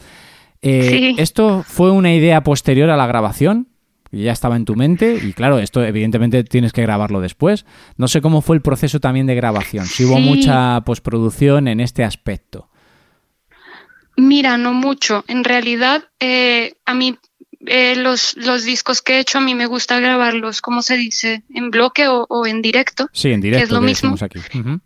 Sí. 0.62 1.16
¿Esto 1.18 1.64
fue 1.66 1.90
una 1.90 2.14
idea 2.14 2.42
posterior 2.42 2.88
a 2.90 2.96
la 2.96 3.06
grabación? 3.08 3.68
ya 4.22 4.32
estaba 4.32 4.56
en 4.56 4.64
tu 4.64 4.76
mente 4.76 5.18
y 5.22 5.32
claro, 5.32 5.58
esto 5.58 5.82
evidentemente 5.82 6.44
tienes 6.44 6.72
que 6.72 6.82
grabarlo 6.82 7.20
después. 7.20 7.66
No 7.96 8.08
sé 8.08 8.20
cómo 8.20 8.42
fue 8.42 8.56
el 8.56 8.62
proceso 8.62 9.00
también 9.00 9.26
de 9.26 9.34
grabación, 9.34 9.86
si 9.86 10.04
hubo 10.04 10.16
sí. 10.16 10.22
mucha 10.22 10.80
postproducción 10.82 11.68
en 11.68 11.80
este 11.80 12.04
aspecto. 12.04 12.68
Mira, 14.16 14.56
no 14.56 14.72
mucho. 14.72 15.24
En 15.26 15.42
realidad, 15.42 16.04
eh, 16.20 16.74
a 16.86 16.94
mí 16.94 17.18
eh, 17.66 17.96
los, 17.96 18.36
los 18.36 18.64
discos 18.64 19.02
que 19.02 19.14
he 19.14 19.18
hecho, 19.20 19.38
a 19.38 19.40
mí 19.40 19.54
me 19.54 19.66
gusta 19.66 19.98
grabarlos, 19.98 20.60
como 20.60 20.82
se 20.82 20.96
dice, 20.96 21.42
en 21.52 21.70
bloque 21.70 22.06
o, 22.06 22.26
o 22.28 22.46
en 22.46 22.62
directo. 22.62 23.08
Sí, 23.12 23.32
en 23.32 23.40
directo. 23.40 23.60
Que 23.60 23.64
es 23.64 23.70
lo 23.72 23.80
mismo. 23.80 24.14
Aquí. 24.20 24.38
Uh 24.38 24.62
-huh. 24.62 24.80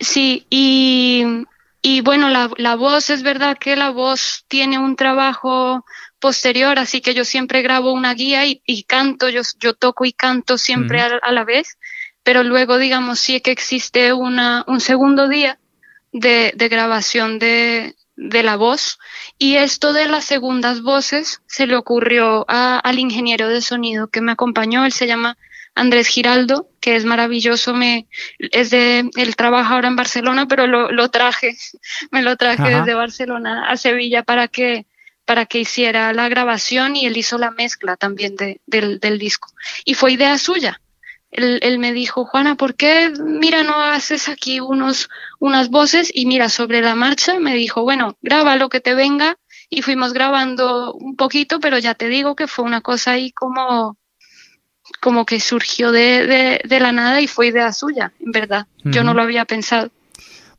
Sí, 0.00 0.46
y, 0.50 1.24
y 1.82 2.00
bueno, 2.00 2.28
la, 2.28 2.50
la 2.56 2.74
voz, 2.76 3.10
es 3.10 3.22
verdad 3.22 3.56
que 3.58 3.76
la 3.76 3.90
voz 3.90 4.44
tiene 4.48 4.78
un 4.78 4.96
trabajo 4.96 5.84
posterior, 6.18 6.78
así 6.78 7.00
que 7.00 7.14
yo 7.14 7.24
siempre 7.24 7.62
grabo 7.62 7.92
una 7.92 8.14
guía 8.14 8.46
y, 8.46 8.62
y 8.66 8.84
canto, 8.84 9.28
yo, 9.28 9.42
yo 9.58 9.74
toco 9.74 10.04
y 10.04 10.12
canto 10.12 10.58
siempre 10.58 11.00
a, 11.00 11.18
a, 11.22 11.32
la 11.32 11.44
vez, 11.44 11.78
pero 12.22 12.42
luego, 12.42 12.78
digamos, 12.78 13.20
sí 13.20 13.40
que 13.40 13.52
existe 13.52 14.12
una, 14.12 14.64
un 14.66 14.80
segundo 14.80 15.28
día 15.28 15.58
de, 16.12 16.52
de 16.56 16.68
grabación 16.68 17.38
de, 17.38 17.94
de 18.16 18.42
la 18.42 18.56
voz 18.56 18.98
y 19.38 19.56
esto 19.56 19.92
de 19.92 20.08
las 20.08 20.24
segundas 20.24 20.82
voces 20.82 21.42
se 21.46 21.66
le 21.66 21.76
ocurrió 21.76 22.44
a, 22.48 22.78
al 22.78 22.98
ingeniero 22.98 23.48
de 23.48 23.60
sonido 23.60 24.08
que 24.08 24.22
me 24.22 24.32
acompañó, 24.32 24.84
él 24.84 24.92
se 24.92 25.06
llama 25.06 25.36
Andrés 25.76 26.08
Giraldo, 26.08 26.68
que 26.80 26.96
es 26.96 27.04
maravilloso, 27.04 27.74
me, 27.74 28.08
es 28.38 28.70
de, 28.70 29.08
él 29.14 29.36
trabaja 29.36 29.74
ahora 29.74 29.88
en 29.88 29.96
Barcelona, 29.96 30.48
pero 30.48 30.66
lo, 30.66 30.90
lo 30.90 31.10
traje, 31.10 31.54
me 32.10 32.22
lo 32.22 32.36
traje 32.36 32.62
Ajá. 32.62 32.80
desde 32.80 32.94
Barcelona 32.94 33.68
a 33.68 33.76
Sevilla 33.76 34.24
para 34.24 34.48
que, 34.48 34.86
para 35.26 35.44
que 35.46 35.60
hiciera 35.60 36.12
la 36.14 36.28
grabación 36.28 36.96
y 36.96 37.06
él 37.06 37.16
hizo 37.16 37.38
la 37.38 37.50
mezcla 37.50 37.96
también 37.96 38.34
de, 38.36 38.60
del, 38.66 38.98
del 38.98 39.18
disco. 39.18 39.52
Y 39.84 39.94
fue 39.94 40.12
idea 40.12 40.38
suya 40.38 40.80
él, 41.30 41.58
él, 41.62 41.78
me 41.78 41.92
dijo, 41.92 42.24
Juana, 42.24 42.54
¿por 42.54 42.74
qué, 42.74 43.12
mira, 43.22 43.62
no 43.62 43.74
haces 43.78 44.28
aquí 44.28 44.60
unos, 44.60 45.10
unas 45.38 45.68
voces? 45.68 46.10
Y 46.14 46.24
mira, 46.24 46.48
sobre 46.48 46.80
la 46.80 46.94
marcha 46.94 47.38
me 47.38 47.54
dijo, 47.54 47.82
bueno, 47.82 48.16
graba 48.22 48.56
lo 48.56 48.70
que 48.70 48.80
te 48.80 48.94
venga. 48.94 49.36
Y 49.68 49.82
fuimos 49.82 50.12
grabando 50.12 50.94
un 50.94 51.16
poquito, 51.16 51.60
pero 51.60 51.76
ya 51.78 51.94
te 51.94 52.08
digo 52.08 52.36
que 52.36 52.46
fue 52.46 52.64
una 52.64 52.80
cosa 52.80 53.12
ahí 53.12 53.32
como, 53.32 53.98
como 55.00 55.24
que 55.24 55.40
surgió 55.40 55.92
de, 55.92 56.26
de, 56.26 56.60
de 56.68 56.80
la 56.80 56.92
nada 56.92 57.20
y 57.20 57.26
fue 57.26 57.48
idea 57.48 57.72
suya, 57.72 58.12
en 58.20 58.32
verdad. 58.32 58.66
Uh 58.84 58.88
-huh. 58.88 58.92
Yo 58.92 59.04
no 59.04 59.14
lo 59.14 59.22
había 59.22 59.44
pensado. 59.44 59.90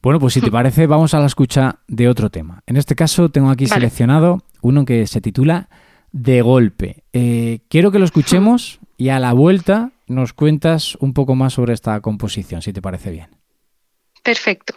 Bueno, 0.02 0.20
pues 0.20 0.34
si 0.34 0.42
te 0.42 0.52
parece, 0.60 0.88
vamos 0.88 1.14
a 1.14 1.20
la 1.20 1.26
escucha 1.26 1.80
de 1.88 2.08
otro 2.08 2.30
tema. 2.30 2.62
En 2.66 2.78
este 2.78 2.96
caso 2.96 3.30
tengo 3.30 3.50
aquí 3.50 3.66
vale. 3.66 3.82
seleccionado 3.82 4.44
uno 4.62 4.86
que 4.86 5.08
se 5.08 5.22
titula 5.22 5.70
De 6.12 6.42
golpe. 6.42 7.04
Eh, 7.14 7.60
quiero 7.70 7.92
que 7.92 8.00
lo 8.00 8.06
escuchemos 8.06 8.80
y 8.98 9.10
a 9.10 9.20
la 9.20 9.34
vuelta 9.34 9.92
nos 10.08 10.34
cuentas 10.34 10.96
un 11.00 11.14
poco 11.14 11.36
más 11.36 11.54
sobre 11.54 11.74
esta 11.74 12.00
composición, 12.02 12.62
si 12.62 12.72
te 12.74 12.82
parece 12.82 13.12
bien. 13.12 13.30
Perfecto. 14.24 14.74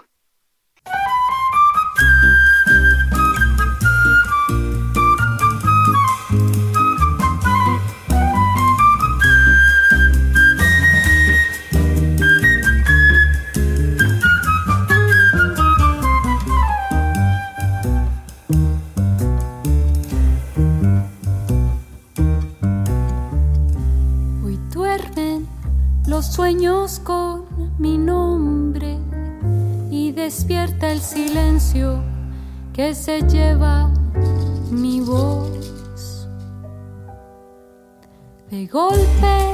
Que 32.73 32.95
se 32.95 33.21
lleva 33.23 33.91
mi 34.71 35.01
voz. 35.01 36.29
De 38.51 38.67
golpe 38.67 39.50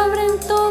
abren 0.00 0.40
todos. 0.40 0.69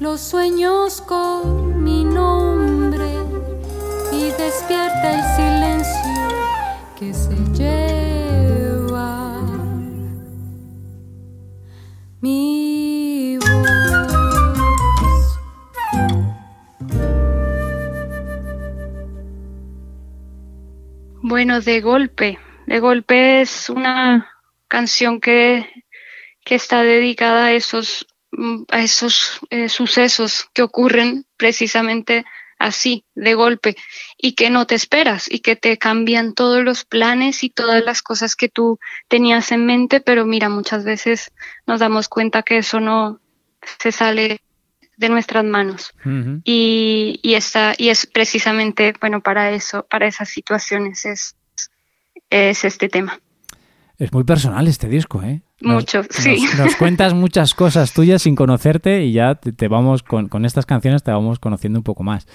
Los 0.00 0.20
sueños 0.20 1.00
con 1.02 1.84
mi 1.84 2.02
nombre 2.02 3.06
y 4.12 4.30
despierta 4.32 5.14
el 5.14 5.22
silencio 5.36 6.28
que 6.98 7.14
se 7.14 7.36
lleva 7.54 9.40
mi 12.20 13.38
voz. 13.38 14.20
Bueno, 21.22 21.60
de 21.60 21.80
golpe. 21.80 22.38
De 22.66 22.80
golpe 22.80 23.42
es 23.42 23.70
una 23.70 24.28
canción 24.66 25.20
que, 25.20 25.84
que 26.44 26.56
está 26.56 26.82
dedicada 26.82 27.46
a 27.46 27.52
esos, 27.52 28.06
a 28.68 28.82
esos 28.82 29.40
eh, 29.50 29.68
sucesos 29.68 30.48
que 30.52 30.62
ocurren 30.62 31.26
precisamente 31.36 32.24
así, 32.58 33.04
de 33.14 33.34
golpe, 33.34 33.76
y 34.18 34.34
que 34.34 34.50
no 34.50 34.66
te 34.66 34.74
esperas 34.74 35.30
y 35.32 35.40
que 35.40 35.56
te 35.56 35.78
cambian 35.78 36.34
todos 36.34 36.62
los 36.62 36.84
planes 36.84 37.42
y 37.42 37.48
todas 37.48 37.82
las 37.82 38.02
cosas 38.02 38.36
que 38.36 38.50
tú 38.50 38.78
tenías 39.08 39.50
en 39.50 39.64
mente, 39.64 40.00
pero 40.00 40.26
mira, 40.26 40.50
muchas 40.50 40.84
veces 40.84 41.32
nos 41.66 41.80
damos 41.80 42.08
cuenta 42.08 42.42
que 42.42 42.58
eso 42.58 42.78
no 42.78 43.18
se 43.78 43.92
sale 43.92 44.40
de 44.98 45.08
nuestras 45.08 45.42
manos. 45.42 45.94
Y, 46.44 47.18
y, 47.22 47.34
esta, 47.34 47.72
y 47.78 47.88
es 47.88 48.06
precisamente, 48.06 48.92
bueno, 49.00 49.22
para 49.22 49.50
eso, 49.52 49.86
para 49.90 50.06
esas 50.06 50.28
situaciones 50.28 51.06
es, 51.06 51.36
es 52.28 52.64
este 52.64 52.90
tema. 52.90 53.18
Es 53.96 54.12
muy 54.12 54.24
personal 54.24 54.68
este 54.68 54.88
disco, 54.88 55.22
¿eh? 55.22 55.40
Nos- 55.60 55.74
Mucho, 55.74 56.02
sí. 56.10 56.42
Nos, 56.42 56.58
nos 56.58 56.76
cuentas 56.78 57.14
muchas 57.14 57.54
cosas 57.54 57.92
tuyas 57.92 58.22
sin 58.22 58.34
conocerte 58.34 59.04
y 59.04 59.12
ya 59.12 59.34
te, 59.34 59.52
te 59.52 59.68
vamos 59.68 60.02
con, 60.02 60.28
con 60.28 60.44
estas 60.44 60.66
canciones 60.66 61.02
te 61.02 61.10
vamos 61.10 61.38
conociendo 61.38 61.78
un 61.78 61.82
poco 61.84 62.02
más. 62.02 62.26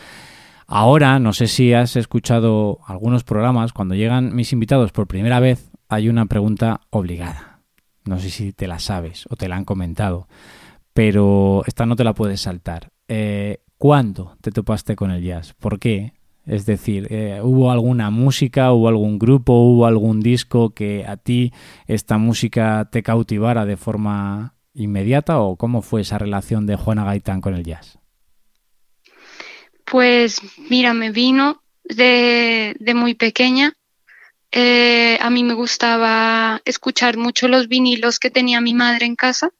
Ahora, 0.67 1.19
no 1.19 1.31
sé 1.33 1.47
si 1.47 1.73
has 1.73 1.95
escuchado 1.95 2.79
algunos 2.87 3.23
programas, 3.23 3.71
cuando 3.71 3.93
llegan 3.95 4.35
mis 4.35 4.51
invitados 4.51 4.91
por 4.91 5.05
primera 5.07 5.39
vez, 5.39 5.69
hay 5.89 6.09
una 6.09 6.25
pregunta 6.25 6.81
obligada. 6.89 7.61
No 8.05 8.19
sé 8.19 8.29
si 8.31 8.51
te 8.51 8.67
la 8.67 8.79
sabes 8.79 9.25
o 9.29 9.35
te 9.35 9.47
la 9.47 9.55
han 9.57 9.65
comentado, 9.65 10.27
pero 10.93 11.63
esta 11.67 11.85
no 11.85 11.95
te 11.95 12.03
la 12.03 12.13
puedes 12.13 12.41
saltar. 12.41 12.89
Eh, 13.07 13.59
¿Cuándo 13.77 14.37
te 14.41 14.51
topaste 14.51 14.95
con 14.95 15.11
el 15.11 15.23
jazz? 15.23 15.53
¿Por 15.53 15.77
qué? 15.79 16.13
Es 16.45 16.65
decir, 16.65 17.07
eh, 17.09 17.39
¿hubo 17.41 17.71
alguna 17.71 18.11
música, 18.11 18.71
hubo 18.71 18.87
algún 18.87 19.17
grupo, 19.17 19.53
hubo 19.53 19.87
algún 19.87 20.21
disco 20.21 20.75
que 20.75 21.03
a 21.07 21.17
ti 21.17 21.51
esta 21.87 22.17
música 22.17 22.87
te 22.91 23.01
cautivara 23.01 23.65
de 23.65 23.77
forma 23.77 24.55
inmediata 24.75 25.39
o 25.39 25.55
cómo 25.55 25.81
fue 25.81 26.01
esa 26.01 26.19
relación 26.19 26.67
de 26.67 26.75
Juana 26.75 27.03
Gaitán 27.03 27.41
con 27.41 27.55
el 27.55 27.63
jazz? 27.63 27.97
Pues 29.85 30.41
mira, 30.69 30.93
me 30.93 31.11
vino 31.11 31.63
de, 31.83 32.75
muy 32.95 33.15
pequeña. 33.15 33.73
Eh, 34.51 35.17
a 35.21 35.29
mí 35.29 35.43
me 35.43 35.53
gustaba 35.53 36.61
escuchar 36.65 37.17
mucho 37.17 37.47
los 37.47 37.67
vinilos 37.67 38.19
que 38.19 38.29
tenía 38.29 38.61
mi 38.61 38.73
madre 38.73 39.05
en 39.05 39.15
casa. 39.15 39.51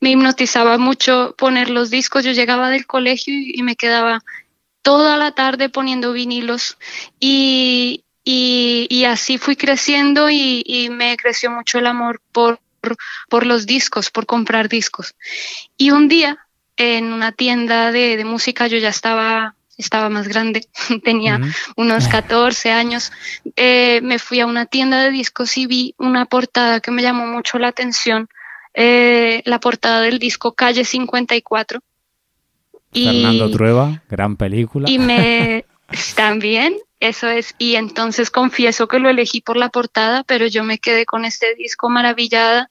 Me 0.00 0.10
hipnotizaba 0.10 0.76
mucho 0.78 1.34
poner 1.36 1.70
los 1.70 1.90
discos. 1.90 2.24
Yo 2.24 2.32
llegaba 2.32 2.70
del 2.70 2.86
colegio 2.86 3.34
y 3.34 3.62
me 3.62 3.76
quedaba 3.76 4.22
toda 4.84 5.16
la 5.16 5.32
tarde 5.32 5.70
poniendo 5.70 6.12
vinilos 6.12 6.76
y, 7.18 8.04
y, 8.22 8.86
y 8.90 9.04
así 9.06 9.38
fui 9.38 9.56
creciendo 9.56 10.28
y, 10.30 10.62
y, 10.64 10.90
me 10.90 11.16
creció 11.16 11.50
mucho 11.50 11.78
el 11.78 11.86
amor 11.86 12.20
por, 12.30 12.60
por 13.30 13.46
los 13.46 13.64
discos, 13.64 14.10
por 14.10 14.26
comprar 14.26 14.68
discos. 14.68 15.14
Y 15.78 15.90
un 15.90 16.06
día 16.08 16.38
en 16.76 17.12
una 17.12 17.32
tienda 17.32 17.92
de, 17.92 18.16
de 18.18 18.24
música 18.24 18.66
yo 18.66 18.76
ya 18.76 18.90
estaba 18.90 19.56
estaba 19.76 20.08
más 20.08 20.28
grande, 20.28 20.68
tenía 21.02 21.36
uh 21.36 21.40
-huh. 21.40 21.54
unos 21.76 22.06
14 22.06 22.70
años, 22.70 23.10
eh, 23.56 24.00
me 24.02 24.20
fui 24.20 24.38
a 24.38 24.46
una 24.46 24.66
tienda 24.66 25.02
de 25.02 25.10
discos 25.10 25.56
y 25.56 25.66
vi 25.66 25.94
una 25.98 26.26
portada 26.26 26.78
que 26.80 26.92
me 26.92 27.02
llamó 27.02 27.26
mucho 27.26 27.58
la 27.58 27.68
atención, 27.68 28.28
eh, 28.74 29.42
la 29.46 29.58
portada 29.58 30.02
del 30.02 30.18
disco 30.18 30.52
Calle 30.52 30.84
54. 30.84 31.80
Fernando 32.94 33.50
Trueba, 33.50 34.02
gran 34.08 34.36
película. 34.36 34.88
Y 34.88 34.98
me 34.98 35.64
también, 36.16 36.76
eso 37.00 37.28
es, 37.28 37.54
y 37.58 37.74
entonces 37.74 38.30
confieso 38.30 38.88
que 38.88 38.98
lo 38.98 39.08
elegí 39.08 39.40
por 39.40 39.56
la 39.56 39.68
portada, 39.68 40.24
pero 40.24 40.46
yo 40.46 40.64
me 40.64 40.78
quedé 40.78 41.06
con 41.06 41.24
este 41.24 41.54
disco 41.54 41.88
maravillada 41.88 42.70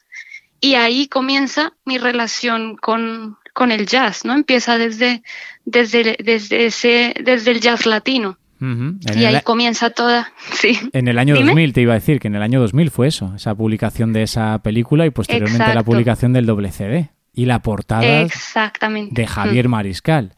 y 0.60 0.76
ahí 0.76 1.08
comienza 1.08 1.74
mi 1.86 1.98
relación 1.98 2.78
con, 2.78 3.38
con 3.54 3.72
el 3.72 3.86
jazz, 3.86 4.26
¿no? 4.26 4.34
Empieza 4.34 4.78
desde, 4.78 5.22
desde, 5.66 6.18
desde, 6.24 6.66
ese, 6.66 7.14
desde 7.24 7.52
el 7.52 7.60
jazz 7.60 7.86
latino. 7.86 8.38
Uh 8.62 8.66
-huh. 8.66 9.20
Y 9.20 9.26
ahí 9.26 9.42
comienza 9.42 9.90
toda. 9.90 10.32
Sí. 10.54 10.80
En 10.94 11.10
el 11.10 11.20
año 11.20 11.36
Dime. 11.36 11.48
2000 11.48 11.74
te 11.74 11.82
iba 11.82 11.92
a 11.92 11.96
decir 11.96 12.20
que 12.22 12.30
en 12.30 12.36
el 12.36 12.42
año 12.42 12.62
2000 12.62 12.92
fue 12.92 13.08
eso, 13.08 13.34
esa 13.36 13.54
publicación 13.56 14.14
de 14.14 14.24
esa 14.24 14.60
película 14.60 15.06
y 15.06 15.10
posteriormente 15.10 15.58
Exacto. 15.58 15.80
la 15.80 15.84
publicación 15.84 16.32
del 16.32 16.46
doble 16.46 16.72
CD 16.72 17.10
y 17.34 17.46
la 17.46 17.60
portada 17.60 18.22
Exactamente. 18.22 19.20
de 19.20 19.28
Javier 19.28 19.68
Mariscal. 19.68 20.34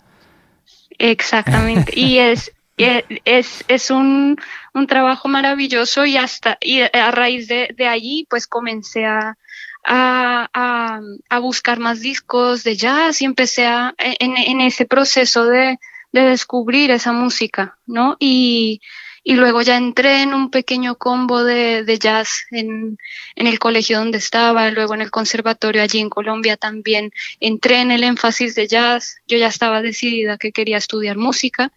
Exactamente. 0.97 1.91
y 1.95 2.19
es, 2.19 2.51
es, 2.77 3.65
es 3.67 3.91
un, 3.91 4.37
un, 4.73 4.87
trabajo 4.87 5.27
maravilloso 5.27 6.05
y 6.05 6.17
hasta 6.17 6.57
y 6.61 6.81
a 6.81 7.11
raíz 7.11 7.47
de, 7.47 7.73
de 7.77 7.87
allí 7.87 8.25
pues 8.29 8.47
comencé 8.47 9.05
a, 9.05 9.37
a, 9.85 10.49
a, 10.53 10.99
a, 11.29 11.39
buscar 11.39 11.79
más 11.79 11.99
discos 11.99 12.63
de 12.63 12.75
jazz 12.75 13.21
y 13.21 13.25
empecé 13.25 13.67
a, 13.67 13.93
en, 13.97 14.37
en 14.37 14.61
ese 14.61 14.85
proceso 14.85 15.45
de, 15.45 15.77
de, 16.11 16.21
descubrir 16.21 16.91
esa 16.91 17.11
música, 17.11 17.77
¿no? 17.85 18.15
Y, 18.19 18.81
y 19.28 19.34
luego 19.34 19.63
ya 19.63 19.76
entré 19.76 20.21
en 20.21 20.36
un 20.36 20.51
pequeño 20.51 20.99
combo 20.99 21.43
de, 21.43 21.84
de 21.84 21.97
jazz 21.97 22.45
en, 22.51 22.99
en, 23.36 23.47
el 23.47 23.57
colegio 23.57 23.97
donde 23.97 24.19
estaba, 24.19 24.69
luego 24.69 24.93
en 24.93 25.01
el 25.01 25.09
conservatorio 25.09 25.82
allí 25.82 25.99
en 25.99 26.11
Colombia 26.11 26.57
también 26.57 27.11
entré 27.39 27.82
en 27.82 27.89
el 27.89 28.03
énfasis 28.03 28.53
de 28.53 28.67
jazz, 28.67 29.17
yo 29.28 29.39
ya 29.39 29.47
estaba 29.47 29.82
decidida 29.82 30.38
que 30.38 30.51
quería 30.51 30.78
estudiar 30.78 31.17
música 31.17 31.71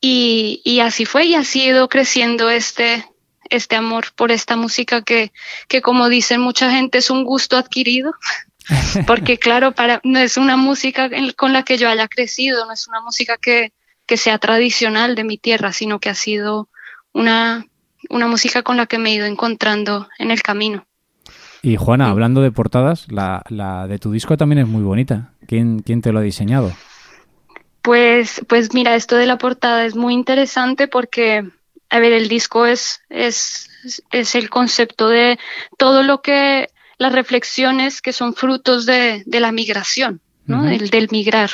Y, 0.00 0.62
y 0.64 0.80
así 0.80 1.04
fue 1.04 1.26
y 1.26 1.34
ha 1.34 1.44
sido 1.44 1.90
creciendo 1.90 2.48
este, 2.48 3.04
este 3.50 3.76
amor 3.76 4.06
por 4.16 4.32
esta 4.32 4.56
música 4.56 5.02
que, 5.02 5.32
que 5.68 5.82
como 5.82 6.08
dicen 6.08 6.40
mucha 6.40 6.70
gente 6.70 6.96
es 6.96 7.10
un 7.10 7.24
gusto 7.24 7.58
adquirido. 7.58 8.14
Porque 9.06 9.36
claro, 9.38 9.72
para, 9.72 10.00
no 10.02 10.18
es 10.18 10.38
una 10.38 10.56
música 10.56 11.10
con 11.36 11.52
la 11.52 11.62
que 11.62 11.76
yo 11.76 11.90
haya 11.90 12.08
crecido, 12.08 12.64
no 12.64 12.72
es 12.72 12.88
una 12.88 13.02
música 13.02 13.36
que, 13.36 13.72
que 14.10 14.16
sea 14.16 14.38
tradicional 14.38 15.14
de 15.14 15.22
mi 15.22 15.38
tierra, 15.38 15.72
sino 15.72 16.00
que 16.00 16.08
ha 16.08 16.16
sido 16.16 16.68
una, 17.12 17.64
una 18.08 18.26
música 18.26 18.64
con 18.64 18.76
la 18.76 18.86
que 18.86 18.98
me 18.98 19.10
he 19.10 19.14
ido 19.14 19.24
encontrando 19.24 20.08
en 20.18 20.32
el 20.32 20.42
camino. 20.42 20.84
Y 21.62 21.76
Juana, 21.76 22.10
hablando 22.10 22.42
de 22.42 22.50
portadas, 22.50 23.06
la, 23.08 23.44
la, 23.50 23.86
de 23.86 24.00
tu 24.00 24.10
disco 24.10 24.36
también 24.36 24.58
es 24.58 24.66
muy 24.66 24.82
bonita. 24.82 25.34
¿Quién, 25.46 25.78
quién 25.82 26.02
te 26.02 26.10
lo 26.10 26.18
ha 26.18 26.22
diseñado? 26.22 26.72
Pues, 27.82 28.44
pues 28.48 28.74
mira, 28.74 28.96
esto 28.96 29.14
de 29.14 29.26
la 29.26 29.38
portada 29.38 29.84
es 29.84 29.94
muy 29.94 30.12
interesante 30.12 30.88
porque, 30.88 31.48
a 31.88 32.00
ver, 32.00 32.12
el 32.12 32.26
disco 32.26 32.66
es, 32.66 33.02
es, 33.10 33.70
es 34.10 34.34
el 34.34 34.50
concepto 34.50 35.08
de 35.08 35.38
todo 35.78 36.02
lo 36.02 36.20
que, 36.20 36.68
las 36.98 37.12
reflexiones 37.12 38.02
que 38.02 38.12
son 38.12 38.34
frutos 38.34 38.86
de, 38.86 39.22
de 39.24 39.38
la 39.38 39.52
migración, 39.52 40.20
¿no? 40.46 40.64
del, 40.64 40.90
del, 40.90 41.06
migrar. 41.12 41.50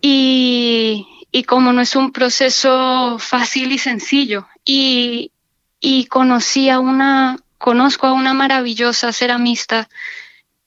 Y, 0.00 1.04
y 1.30 1.44
como 1.44 1.72
no 1.72 1.80
es 1.80 1.96
un 1.96 2.12
proceso 2.12 3.18
fácil 3.18 3.72
y 3.72 3.78
sencillo, 3.78 4.48
y, 4.64 5.32
y 5.80 6.06
conocí 6.06 6.70
a 6.70 6.80
una, 6.80 7.36
conozco 7.58 8.06
a 8.06 8.12
una 8.12 8.34
maravillosa 8.34 9.12
ceramista 9.12 9.88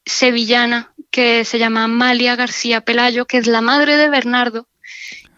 sevillana 0.06 0.94
que 1.10 1.46
se 1.46 1.60
llama 1.60 1.86
Amalia 1.86 2.36
García 2.36 2.82
Pelayo, 2.82 3.26
que 3.26 3.38
es 3.38 3.48
la 3.48 3.62
madre 3.62 3.98
de 3.98 4.10
Bernardo. 4.10 4.68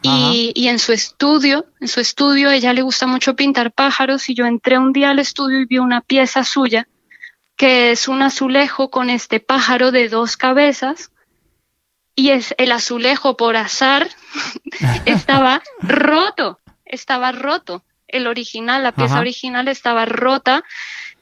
Y, 0.05 0.51
y, 0.53 0.67
en 0.67 0.79
su 0.79 0.91
estudio, 0.91 1.65
en 1.79 1.87
su 1.87 2.01
estudio, 2.01 2.51
ella 2.51 2.73
le 2.73 2.81
gusta 2.81 3.07
mucho 3.07 3.37
pintar 3.37 3.71
pájaros 3.71 4.27
y 4.27 4.33
yo 4.33 4.45
entré 4.45 4.77
un 4.77 4.91
día 4.91 5.11
al 5.11 5.19
estudio 5.19 5.61
y 5.61 5.65
vi 5.65 5.77
una 5.77 6.01
pieza 6.01 6.43
suya 6.43 6.89
que 7.55 7.91
es 7.91 8.09
un 8.09 8.21
azulejo 8.21 8.89
con 8.89 9.09
este 9.09 9.39
pájaro 9.39 9.93
de 9.93 10.09
dos 10.09 10.35
cabezas 10.35 11.12
y 12.15 12.29
es 12.29 12.53
el 12.57 12.71
azulejo 12.71 13.37
por 13.37 13.55
azar 13.55 14.09
estaba 15.05 15.61
roto, 15.81 16.59
estaba 16.85 17.31
roto. 17.31 17.83
El 18.07 18.27
original, 18.27 18.83
la 18.83 18.91
pieza 18.91 19.15
Ajá. 19.15 19.21
original 19.21 19.67
estaba 19.67 20.05
rota 20.05 20.63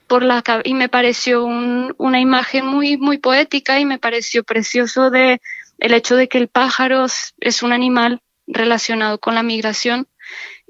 por 0.08 0.24
la 0.24 0.44
y 0.66 0.74
me 0.74 0.90
pareció 0.90 1.46
un, 1.46 1.96
una 1.98 2.20
imagen 2.20 2.66
muy 2.66 2.98
muy 2.98 3.18
poética 3.18 3.80
y 3.80 3.86
me 3.86 3.98
pareció 3.98 4.44
precioso 4.44 5.10
de 5.10 5.42
el 5.80 5.94
hecho 5.94 6.18
de 6.18 6.28
que 6.28 6.38
el 6.38 6.50
pájaro 6.50 7.06
es 7.40 7.64
un 7.64 7.72
animal 7.72 8.22
relacionado 8.46 9.20
con 9.20 9.36
la 9.36 9.44
migración 9.44 10.08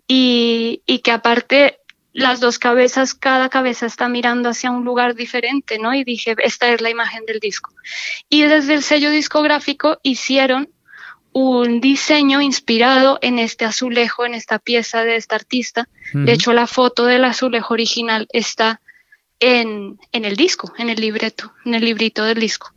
y, 0.08 0.84
y 0.86 1.00
que 1.00 1.12
aparte 1.12 1.80
las 2.14 2.39
dos 2.39 2.59
cabezas, 2.59 3.14
cada 3.14 3.49
cabeza 3.49 3.86
está 3.86 4.09
mirando 4.09 4.49
hacia 4.49 4.72
un 4.72 4.84
lugar 4.84 5.16
diferente, 5.16 5.80
¿no? 5.80 5.93
Y 5.93 6.03
dije, 6.03 6.36
esta 6.39 6.70
es 6.70 6.82
la 6.82 6.89
imagen 6.89 7.26
del 7.26 7.39
disco. 7.39 7.74
Y 8.30 8.43
desde 8.43 8.74
el 8.74 8.84
sello 8.84 9.12
discográfico 9.12 9.99
hicieron 10.03 10.70
un 11.34 11.80
diseño 11.80 12.41
inspirado 12.41 13.18
en 13.22 13.39
este 13.39 13.64
azulejo, 13.64 14.26
en 14.26 14.34
esta 14.34 14.59
pieza 14.59 15.03
de 15.03 15.16
esta 15.16 15.36
artista. 15.36 15.88
Uh 16.14 16.18
-huh. 16.18 16.26
De 16.26 16.34
hecho, 16.34 16.51
la 16.51 16.68
foto 16.68 17.05
del 17.05 17.24
azulejo 17.24 17.74
original 17.74 18.28
está 18.34 18.82
en, 19.39 19.97
en 20.12 20.26
el 20.26 20.36
disco, 20.36 20.74
en 20.78 20.89
el 20.89 20.99
libreto, 20.99 21.53
en 21.66 21.76
el 21.76 21.86
librito 21.86 22.26
del 22.26 22.39
disco. 22.39 22.74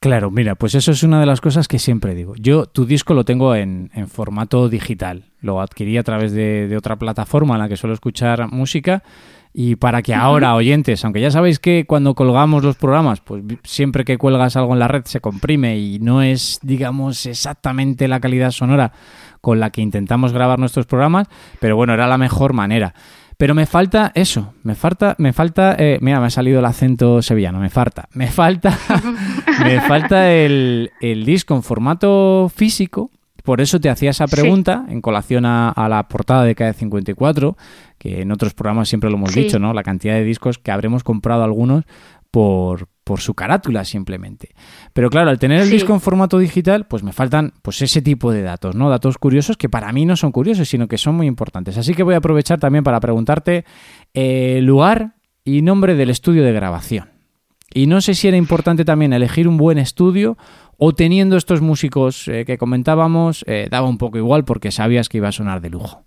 Claro, 0.00 0.30
mira, 0.30 0.54
pues 0.54 0.76
eso 0.76 0.92
es 0.92 1.02
una 1.02 1.18
de 1.18 1.26
las 1.26 1.40
cosas 1.40 1.66
que 1.66 1.80
siempre 1.80 2.14
digo. 2.14 2.34
Yo 2.36 2.66
tu 2.66 2.86
disco 2.86 3.14
lo 3.14 3.24
tengo 3.24 3.56
en, 3.56 3.90
en 3.94 4.06
formato 4.06 4.68
digital. 4.68 5.24
Lo 5.40 5.60
adquirí 5.60 5.98
a 5.98 6.04
través 6.04 6.30
de, 6.30 6.68
de, 6.68 6.76
otra 6.76 6.96
plataforma 6.96 7.54
en 7.54 7.60
la 7.62 7.68
que 7.68 7.76
suelo 7.76 7.94
escuchar 7.94 8.48
música. 8.52 9.02
Y 9.52 9.74
para 9.74 10.02
que 10.02 10.14
ahora, 10.14 10.54
oyentes, 10.54 11.04
aunque 11.04 11.20
ya 11.20 11.32
sabéis 11.32 11.58
que 11.58 11.84
cuando 11.84 12.14
colgamos 12.14 12.62
los 12.62 12.76
programas, 12.76 13.20
pues 13.20 13.42
siempre 13.64 14.04
que 14.04 14.18
cuelgas 14.18 14.54
algo 14.54 14.72
en 14.72 14.78
la 14.78 14.86
red 14.86 15.04
se 15.04 15.20
comprime 15.20 15.78
y 15.78 15.98
no 15.98 16.22
es, 16.22 16.60
digamos, 16.62 17.26
exactamente 17.26 18.06
la 18.06 18.20
calidad 18.20 18.52
sonora 18.52 18.92
con 19.40 19.58
la 19.58 19.70
que 19.70 19.80
intentamos 19.80 20.32
grabar 20.32 20.60
nuestros 20.60 20.86
programas, 20.86 21.26
pero 21.58 21.74
bueno, 21.74 21.94
era 21.94 22.06
la 22.06 22.18
mejor 22.18 22.52
manera. 22.52 22.94
Pero 23.38 23.54
me 23.54 23.66
falta 23.66 24.10
eso, 24.16 24.52
me 24.64 24.74
falta, 24.74 25.14
me 25.18 25.32
falta, 25.32 25.76
eh, 25.78 25.98
mira, 26.00 26.18
me 26.18 26.26
ha 26.26 26.30
salido 26.30 26.58
el 26.58 26.64
acento 26.64 27.22
sevillano, 27.22 27.60
me 27.60 27.70
falta, 27.70 28.08
me 28.12 28.26
falta, 28.26 28.76
me 29.62 29.80
falta 29.80 30.32
el, 30.32 30.90
el, 31.00 31.24
disco 31.24 31.54
en 31.54 31.62
formato 31.62 32.50
físico. 32.52 33.12
Por 33.44 33.60
eso 33.60 33.80
te 33.80 33.90
hacía 33.90 34.10
esa 34.10 34.26
pregunta 34.26 34.84
sí. 34.88 34.92
en 34.92 35.00
colación 35.00 35.46
a, 35.46 35.70
a, 35.70 35.88
la 35.88 36.08
portada 36.08 36.42
de 36.42 36.56
KD54, 36.56 37.56
que 37.96 38.22
en 38.22 38.32
otros 38.32 38.54
programas 38.54 38.88
siempre 38.88 39.08
lo 39.08 39.16
hemos 39.16 39.30
sí. 39.30 39.44
dicho, 39.44 39.60
¿no? 39.60 39.72
La 39.72 39.84
cantidad 39.84 40.14
de 40.14 40.24
discos 40.24 40.58
que 40.58 40.72
habremos 40.72 41.04
comprado 41.04 41.44
algunos 41.44 41.84
por, 42.32 42.88
por 43.08 43.22
su 43.22 43.32
carátula 43.32 43.86
simplemente. 43.86 44.50
Pero 44.92 45.08
claro, 45.08 45.30
al 45.30 45.38
tener 45.38 45.62
el 45.62 45.68
sí. 45.68 45.72
disco 45.72 45.94
en 45.94 46.00
formato 46.02 46.38
digital, 46.38 46.86
pues 46.86 47.02
me 47.02 47.14
faltan 47.14 47.54
pues 47.62 47.80
ese 47.80 48.02
tipo 48.02 48.32
de 48.32 48.42
datos, 48.42 48.74
¿no? 48.74 48.90
Datos 48.90 49.16
curiosos 49.16 49.56
que 49.56 49.70
para 49.70 49.90
mí 49.94 50.04
no 50.04 50.14
son 50.14 50.30
curiosos, 50.30 50.68
sino 50.68 50.88
que 50.88 50.98
son 50.98 51.14
muy 51.14 51.26
importantes. 51.26 51.78
Así 51.78 51.94
que 51.94 52.02
voy 52.02 52.16
a 52.16 52.18
aprovechar 52.18 52.60
también 52.60 52.84
para 52.84 53.00
preguntarte 53.00 53.64
eh, 54.12 54.60
lugar 54.60 55.14
y 55.42 55.62
nombre 55.62 55.94
del 55.94 56.10
estudio 56.10 56.44
de 56.44 56.52
grabación. 56.52 57.08
Y 57.72 57.86
no 57.86 58.02
sé 58.02 58.12
si 58.12 58.28
era 58.28 58.36
importante 58.36 58.84
también 58.84 59.14
elegir 59.14 59.48
un 59.48 59.56
buen 59.56 59.78
estudio 59.78 60.36
o 60.76 60.94
teniendo 60.94 61.38
estos 61.38 61.62
músicos 61.62 62.28
eh, 62.28 62.44
que 62.44 62.58
comentábamos, 62.58 63.42
eh, 63.48 63.68
daba 63.70 63.88
un 63.88 63.96
poco 63.96 64.18
igual 64.18 64.44
porque 64.44 64.70
sabías 64.70 65.08
que 65.08 65.16
iba 65.16 65.28
a 65.28 65.32
sonar 65.32 65.62
de 65.62 65.70
lujo. 65.70 66.04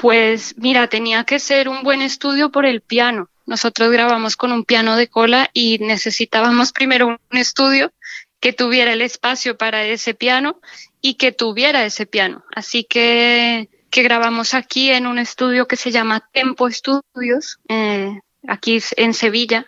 Pues 0.00 0.54
mira, 0.58 0.86
tenía 0.86 1.24
que 1.24 1.40
ser 1.40 1.68
un 1.68 1.82
buen 1.82 2.02
estudio 2.02 2.52
por 2.52 2.66
el 2.66 2.82
piano 2.82 3.29
nosotros 3.50 3.90
grabamos 3.90 4.36
con 4.36 4.52
un 4.52 4.64
piano 4.64 4.96
de 4.96 5.08
cola 5.08 5.50
y 5.52 5.78
necesitábamos 5.80 6.70
primero 6.70 7.08
un 7.08 7.36
estudio 7.36 7.92
que 8.38 8.52
tuviera 8.52 8.92
el 8.92 9.02
espacio 9.02 9.58
para 9.58 9.84
ese 9.84 10.14
piano 10.14 10.60
y 11.00 11.14
que 11.14 11.32
tuviera 11.32 11.84
ese 11.84 12.06
piano. 12.06 12.44
Así 12.54 12.84
que, 12.84 13.68
que 13.90 14.04
grabamos 14.04 14.54
aquí 14.54 14.90
en 14.90 15.08
un 15.08 15.18
estudio 15.18 15.66
que 15.66 15.74
se 15.74 15.90
llama 15.90 16.28
Tempo 16.32 16.70
Studios, 16.70 17.58
eh, 17.68 18.20
aquí 18.46 18.78
en 18.96 19.14
Sevilla, 19.14 19.66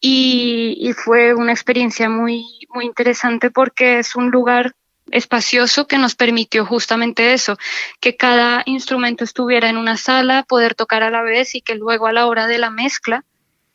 y, 0.00 0.76
y, 0.80 0.92
fue 0.92 1.32
una 1.32 1.52
experiencia 1.52 2.08
muy, 2.08 2.44
muy 2.74 2.84
interesante 2.84 3.52
porque 3.52 4.00
es 4.00 4.16
un 4.16 4.32
lugar 4.32 4.74
espacioso 5.10 5.86
que 5.86 5.98
nos 5.98 6.14
permitió 6.14 6.64
justamente 6.66 7.32
eso, 7.32 7.56
que 8.00 8.16
cada 8.16 8.62
instrumento 8.66 9.24
estuviera 9.24 9.68
en 9.68 9.76
una 9.76 9.96
sala, 9.96 10.44
poder 10.44 10.74
tocar 10.74 11.02
a 11.02 11.10
la 11.10 11.22
vez 11.22 11.54
y 11.54 11.60
que 11.60 11.74
luego 11.74 12.06
a 12.06 12.12
la 12.12 12.26
hora 12.26 12.46
de 12.46 12.58
la 12.58 12.70
mezcla 12.70 13.24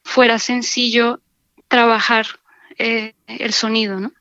fuera 0.04 0.40
sencillo 0.40 1.20
trabajar 1.68 2.26
eh, 2.78 3.14
el 3.28 3.54
sonido, 3.54 4.00
¿no? 4.00 4.12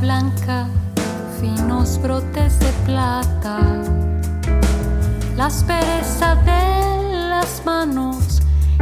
Blanca, 0.00 0.66
finos 1.40 2.00
brotes 2.00 2.58
de 2.60 2.72
plata, 2.86 3.58
la 5.36 5.46
aspereza 5.46 6.36
de 6.36 7.28
las 7.30 7.64
manos 7.64 8.40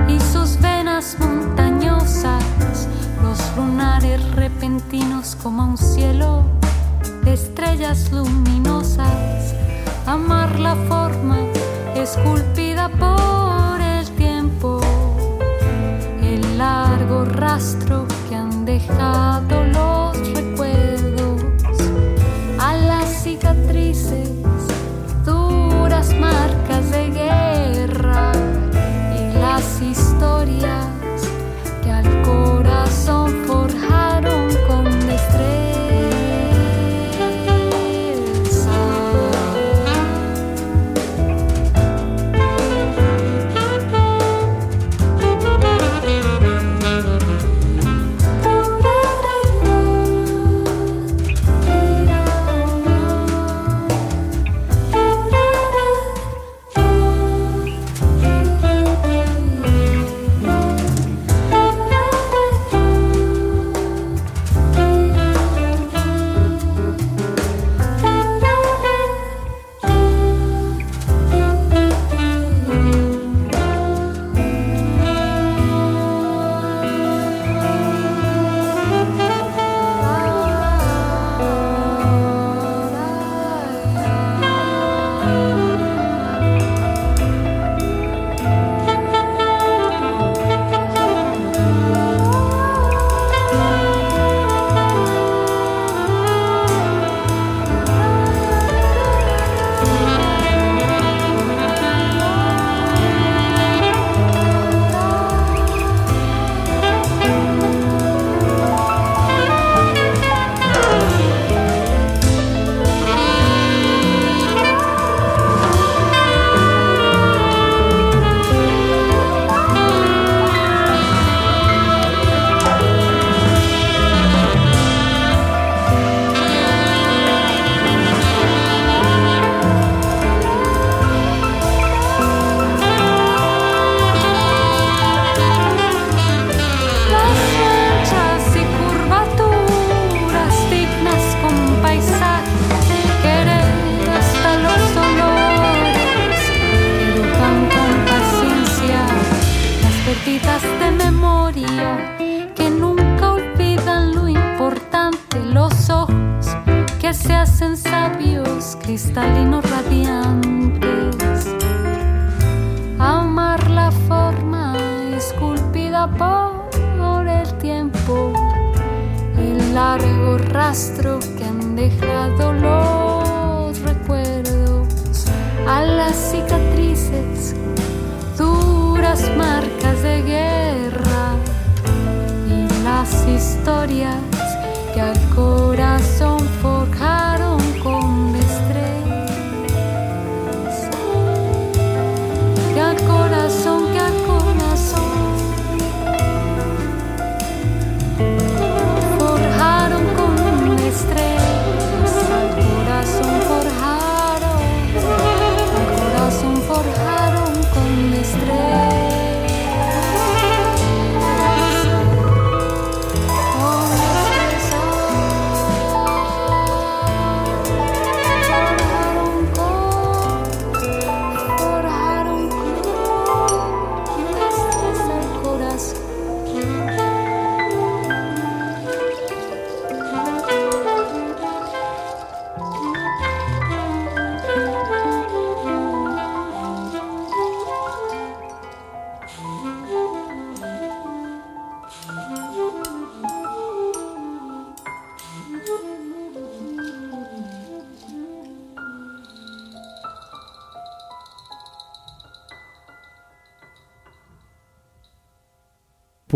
y 0.08 0.20
sus 0.20 0.60
venas 0.60 1.16
montañosas, 1.18 2.42
los 3.22 3.38
lunares 3.56 4.20
repentinos 4.34 5.36
como 5.42 5.64
un 5.64 5.78
cielo 5.78 6.44
de 7.24 7.32
estrellas 7.32 8.10
luminosas, 8.12 9.54
amar 10.06 10.58
la 10.58 10.76
forma 10.88 11.38
esculpida 11.94 12.88
por 12.88 13.80
el 13.80 14.08
tiempo, 14.12 14.80
el 16.22 16.58
largo 16.58 17.24
rastro 17.24 18.06
que 18.28 18.36
han 18.36 18.64
dejado 18.64 19.64
los 19.64 19.95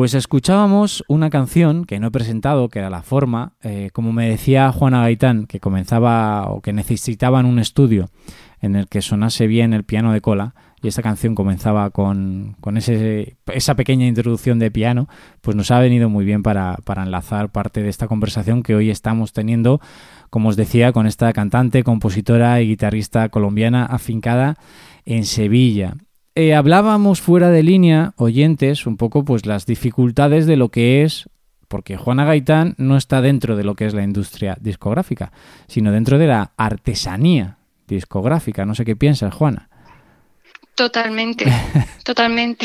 Pues 0.00 0.14
escuchábamos 0.14 1.04
una 1.08 1.28
canción 1.28 1.84
que 1.84 2.00
no 2.00 2.06
he 2.06 2.10
presentado, 2.10 2.70
que 2.70 2.78
era 2.78 2.88
La 2.88 3.02
Forma, 3.02 3.52
eh, 3.62 3.90
como 3.92 4.14
me 4.14 4.30
decía 4.30 4.72
Juana 4.72 5.02
Gaitán, 5.02 5.44
que 5.44 5.60
comenzaba 5.60 6.50
o 6.50 6.62
que 6.62 6.72
necesitaban 6.72 7.44
un 7.44 7.58
estudio 7.58 8.08
en 8.62 8.76
el 8.76 8.88
que 8.88 9.02
sonase 9.02 9.46
bien 9.46 9.74
el 9.74 9.84
piano 9.84 10.14
de 10.14 10.22
cola, 10.22 10.54
y 10.80 10.88
esta 10.88 11.02
canción 11.02 11.34
comenzaba 11.34 11.90
con, 11.90 12.56
con 12.62 12.78
ese, 12.78 13.36
esa 13.52 13.74
pequeña 13.74 14.06
introducción 14.06 14.58
de 14.58 14.70
piano, 14.70 15.06
pues 15.42 15.54
nos 15.54 15.70
ha 15.70 15.78
venido 15.80 16.08
muy 16.08 16.24
bien 16.24 16.42
para, 16.42 16.78
para 16.84 17.02
enlazar 17.02 17.52
parte 17.52 17.82
de 17.82 17.90
esta 17.90 18.08
conversación 18.08 18.62
que 18.62 18.74
hoy 18.74 18.88
estamos 18.88 19.34
teniendo, 19.34 19.82
como 20.30 20.48
os 20.48 20.56
decía, 20.56 20.92
con 20.92 21.06
esta 21.06 21.30
cantante, 21.34 21.84
compositora 21.84 22.62
y 22.62 22.68
guitarrista 22.68 23.28
colombiana 23.28 23.84
afincada 23.84 24.56
en 25.04 25.26
Sevilla. 25.26 25.98
Eh, 26.34 26.54
hablábamos 26.54 27.20
fuera 27.20 27.50
de 27.50 27.62
línea, 27.62 28.12
oyentes, 28.16 28.86
un 28.86 28.96
poco 28.96 29.24
pues 29.24 29.46
las 29.46 29.66
dificultades 29.66 30.46
de 30.46 30.56
lo 30.56 30.68
que 30.70 31.02
es, 31.02 31.28
porque 31.68 31.96
Juana 31.96 32.24
Gaitán 32.24 32.74
no 32.78 32.96
está 32.96 33.20
dentro 33.20 33.56
de 33.56 33.64
lo 33.64 33.74
que 33.74 33.86
es 33.86 33.94
la 33.94 34.02
industria 34.04 34.56
discográfica, 34.60 35.32
sino 35.66 35.92
dentro 35.92 36.18
de 36.18 36.26
la 36.28 36.52
artesanía 36.56 37.58
discográfica. 37.88 38.64
No 38.64 38.74
sé 38.74 38.84
qué 38.84 38.96
piensas, 38.96 39.34
Juana. 39.34 39.68
Totalmente, 40.76 41.44
totalmente. 42.04 42.64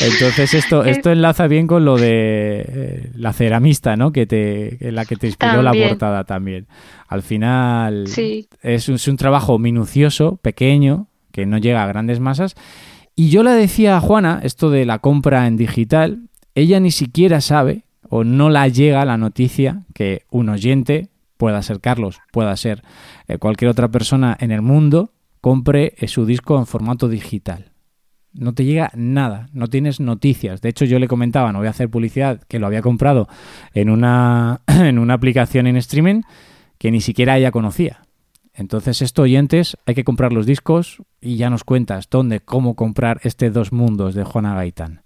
Entonces 0.00 0.52
esto, 0.54 0.84
esto 0.84 1.10
enlaza 1.10 1.46
bien 1.46 1.66
con 1.66 1.84
lo 1.84 1.96
de 1.96 2.64
eh, 2.66 3.10
la 3.14 3.32
ceramista, 3.32 3.96
¿no? 3.96 4.10
Que 4.12 4.26
te, 4.26 4.76
la 4.90 5.04
que 5.04 5.16
te 5.16 5.28
inspiró 5.28 5.62
También. 5.62 5.84
la 5.84 5.88
portada 5.90 6.24
también. 6.24 6.66
Al 7.08 7.22
final 7.22 8.06
Sí. 8.08 8.48
es, 8.62 8.88
un, 8.88 8.96
es 8.96 9.08
un 9.08 9.16
trabajo 9.16 9.58
minucioso, 9.58 10.36
pequeño, 10.42 11.06
que 11.32 11.46
no 11.46 11.58
llega 11.58 11.82
a 11.82 11.88
grandes 11.88 12.20
masas. 12.20 12.54
Y 13.14 13.30
yo 13.30 13.42
le 13.42 13.50
decía 13.50 13.96
a 13.96 14.00
Juana, 14.00 14.40
esto 14.42 14.70
de 14.70 14.86
la 14.86 15.00
compra 15.00 15.46
en 15.46 15.56
digital, 15.56 16.28
ella 16.54 16.80
ni 16.80 16.90
siquiera 16.90 17.40
sabe 17.40 17.84
o 18.08 18.24
no 18.24 18.50
la 18.50 18.68
llega 18.68 19.04
la 19.04 19.16
noticia 19.16 19.84
que 19.94 20.24
un 20.30 20.48
oyente, 20.48 21.08
pueda 21.38 21.62
ser 21.62 21.80
Carlos, 21.80 22.20
pueda 22.30 22.54
ser 22.56 22.82
eh, 23.26 23.38
cualquier 23.38 23.70
otra 23.70 23.88
persona 23.88 24.36
en 24.38 24.50
el 24.50 24.62
mundo, 24.62 25.12
compre 25.40 25.94
eh, 25.96 26.08
su 26.08 26.26
disco 26.26 26.58
en 26.58 26.66
formato 26.66 27.08
digital. 27.08 27.72
No 28.34 28.54
te 28.54 28.64
llega 28.64 28.90
nada, 28.94 29.48
no 29.52 29.66
tienes 29.68 29.98
noticias. 30.00 30.60
De 30.60 30.68
hecho, 30.68 30.84
yo 30.84 30.98
le 30.98 31.08
comentaba, 31.08 31.52
no 31.52 31.58
voy 31.58 31.66
a 31.66 31.70
hacer 31.70 31.90
publicidad, 31.90 32.40
que 32.48 32.58
lo 32.58 32.66
había 32.66 32.80
comprado 32.80 33.28
en 33.74 33.90
una, 33.90 34.60
en 34.66 34.98
una 34.98 35.14
aplicación 35.14 35.66
en 35.66 35.76
streaming 35.76 36.22
que 36.78 36.90
ni 36.90 37.00
siquiera 37.00 37.38
ella 37.38 37.50
conocía. 37.50 38.02
Entonces, 38.54 39.02
esto, 39.02 39.22
oyentes, 39.22 39.76
hay 39.86 39.94
que 39.94 40.04
comprar 40.04 40.32
los 40.32 40.46
discos 40.46 40.98
y 41.20 41.36
ya 41.36 41.50
nos 41.50 41.64
cuentas 41.64 42.08
dónde, 42.10 42.40
cómo 42.40 42.76
comprar 42.76 43.20
este 43.22 43.50
Dos 43.50 43.72
Mundos 43.72 44.14
de 44.14 44.24
Juana 44.24 44.54
Gaitán. 44.54 45.02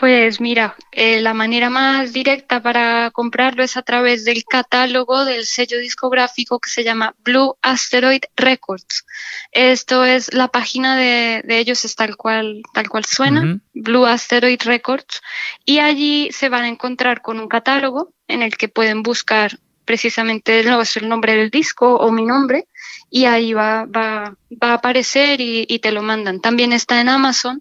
Pues 0.00 0.40
mira, 0.40 0.76
eh, 0.92 1.20
la 1.20 1.34
manera 1.34 1.68
más 1.68 2.14
directa 2.14 2.62
para 2.62 3.10
comprarlo 3.10 3.62
es 3.62 3.76
a 3.76 3.82
través 3.82 4.24
del 4.24 4.44
catálogo 4.44 5.26
del 5.26 5.44
sello 5.44 5.78
discográfico 5.78 6.58
que 6.58 6.70
se 6.70 6.82
llama 6.82 7.14
Blue 7.22 7.56
Asteroid 7.60 8.22
Records. 8.34 9.04
Esto 9.52 10.06
es 10.06 10.32
la 10.32 10.48
página 10.48 10.96
de, 10.96 11.42
de 11.44 11.58
ellos, 11.58 11.84
es 11.84 11.96
tal 11.96 12.16
cual, 12.16 12.62
tal 12.72 12.88
cual 12.88 13.04
suena. 13.04 13.60
Blue 13.74 14.06
Asteroid 14.06 14.62
Records, 14.64 15.20
y 15.66 15.80
allí 15.80 16.30
se 16.32 16.48
van 16.48 16.64
a 16.64 16.68
encontrar 16.68 17.20
con 17.20 17.38
un 17.38 17.48
catálogo 17.48 18.14
en 18.26 18.40
el 18.42 18.56
que 18.56 18.70
pueden 18.70 19.02
buscar 19.02 19.58
precisamente 19.90 20.60
es 20.60 20.96
el 20.98 21.08
nombre 21.08 21.34
del 21.34 21.50
disco 21.50 21.96
o 21.96 22.12
mi 22.12 22.24
nombre, 22.24 22.68
y 23.10 23.24
ahí 23.24 23.52
va, 23.52 23.86
va, 23.86 24.36
va 24.62 24.68
a 24.70 24.74
aparecer 24.74 25.40
y, 25.40 25.66
y 25.68 25.80
te 25.80 25.90
lo 25.90 26.00
mandan. 26.00 26.40
También 26.40 26.72
está 26.72 27.00
en 27.00 27.08
Amazon. 27.08 27.60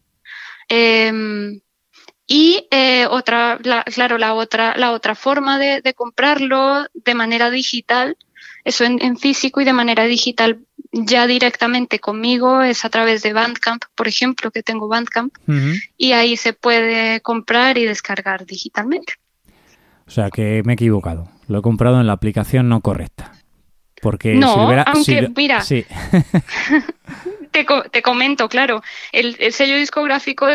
Em, 0.68 1.60
y 2.28 2.68
eh, 2.70 3.08
otra, 3.10 3.58
la- 3.64 3.84
claro, 3.84 4.20
la 4.20 4.36
otra, 4.36 4.78
la 4.78 4.92
otra 4.92 5.16
forma 5.16 5.58
de, 5.58 5.82
de 5.82 5.94
comprarlo 5.96 6.86
de 6.94 7.16
manera 7.16 7.50
digital, 7.50 8.16
eso 8.64 8.84
en, 8.84 9.02
en 9.02 9.18
físico 9.18 9.60
y 9.60 9.66
de 9.66 9.74
manera 9.74 10.04
digital 10.04 10.60
ya 10.92 11.26
directamente 11.26 11.98
conmigo 11.98 12.62
es 12.62 12.86
a 12.86 12.90
través 12.90 13.24
de 13.24 13.34
Bandcamp, 13.34 13.86
por 13.96 14.08
ejemplo, 14.08 14.52
que 14.52 14.62
tengo 14.62 14.88
Bandcamp, 14.88 15.34
y 15.98 16.12
ahí 16.12 16.38
se 16.38 16.54
puede 16.54 17.22
comprar 17.22 17.80
y 17.80 17.86
descargar 17.86 18.46
digitalmente. 18.46 19.14
O 20.06 20.12
sea 20.12 20.30
que 20.30 20.62
me 20.64 20.74
he 20.74 20.76
equivocado. 20.76 21.28
Lo 21.50 21.60
he 21.60 21.62
comprado 21.62 22.00
en 22.00 22.08
la 22.08 22.14
aplicación 22.14 22.70
no 22.70 22.80
correcta. 22.80 23.34
Porque 24.02 24.34
No, 24.36 24.54
si 24.54 24.60
hubiera- 24.62 24.84
aunque, 24.84 25.04
si 25.04 25.20
lo- 25.22 25.30
mira, 25.36 25.60
sí. 25.62 25.86
Te, 27.52 27.66
te 27.92 28.02
comento, 28.02 28.48
claro, 28.48 28.82
el, 29.12 29.36
el 29.40 29.52
sello 29.54 29.76
discográfico 29.76 30.46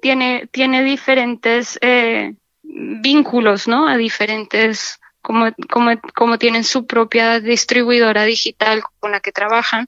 tiene, 0.00 0.46
tiene 0.52 0.84
diferentes 0.84 1.78
eh, 1.80 2.34
vínculos, 2.62 3.66
¿no? 3.66 3.88
A 3.88 3.96
diferentes, 3.96 5.00
como, 5.22 5.46
como, 5.70 5.90
como 6.14 6.38
tienen 6.38 6.64
su 6.64 6.86
propia 6.86 7.40
distribuidora 7.40 8.24
digital 8.24 8.82
con 9.00 9.10
la 9.12 9.20
que 9.20 9.32
trabajan, 9.32 9.86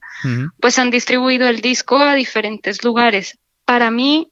pues 0.59 0.79
han 0.79 0.89
distribuido 0.89 1.47
el 1.47 1.61
disco 1.61 1.97
a 1.97 2.15
diferentes 2.15 2.83
lugares. 2.83 3.37
Para 3.63 3.91
mí, 3.91 4.31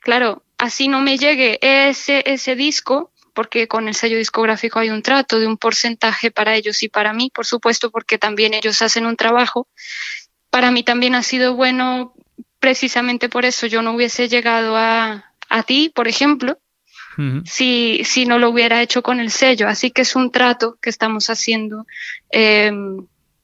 claro, 0.00 0.42
así 0.58 0.88
no 0.88 1.00
me 1.02 1.18
llegue 1.18 1.58
ese, 1.60 2.22
ese 2.26 2.56
disco, 2.56 3.11
porque 3.34 3.68
con 3.68 3.88
el 3.88 3.94
sello 3.94 4.18
discográfico 4.18 4.78
hay 4.78 4.90
un 4.90 5.02
trato 5.02 5.38
de 5.38 5.46
un 5.46 5.56
porcentaje 5.56 6.30
para 6.30 6.54
ellos 6.54 6.82
y 6.82 6.88
para 6.88 7.12
mí, 7.12 7.30
por 7.34 7.46
supuesto, 7.46 7.90
porque 7.90 8.18
también 8.18 8.54
ellos 8.54 8.82
hacen 8.82 9.06
un 9.06 9.16
trabajo. 9.16 9.68
Para 10.50 10.70
mí 10.70 10.82
también 10.82 11.14
ha 11.14 11.22
sido 11.22 11.54
bueno, 11.54 12.14
precisamente 12.58 13.28
por 13.28 13.44
eso 13.44 13.66
yo 13.66 13.82
no 13.82 13.92
hubiese 13.92 14.28
llegado 14.28 14.76
a, 14.76 15.32
a 15.48 15.62
ti, 15.62 15.90
por 15.94 16.08
ejemplo, 16.08 16.58
si, 17.44 18.02
si 18.04 18.24
no 18.24 18.38
lo 18.38 18.48
hubiera 18.48 18.80
hecho 18.80 19.02
con 19.02 19.20
el 19.20 19.30
sello. 19.30 19.68
Así 19.68 19.90
que 19.90 20.02
es 20.02 20.16
un 20.16 20.30
trato 20.30 20.78
que 20.80 20.88
estamos 20.88 21.28
haciendo 21.28 21.86
eh, 22.30 22.72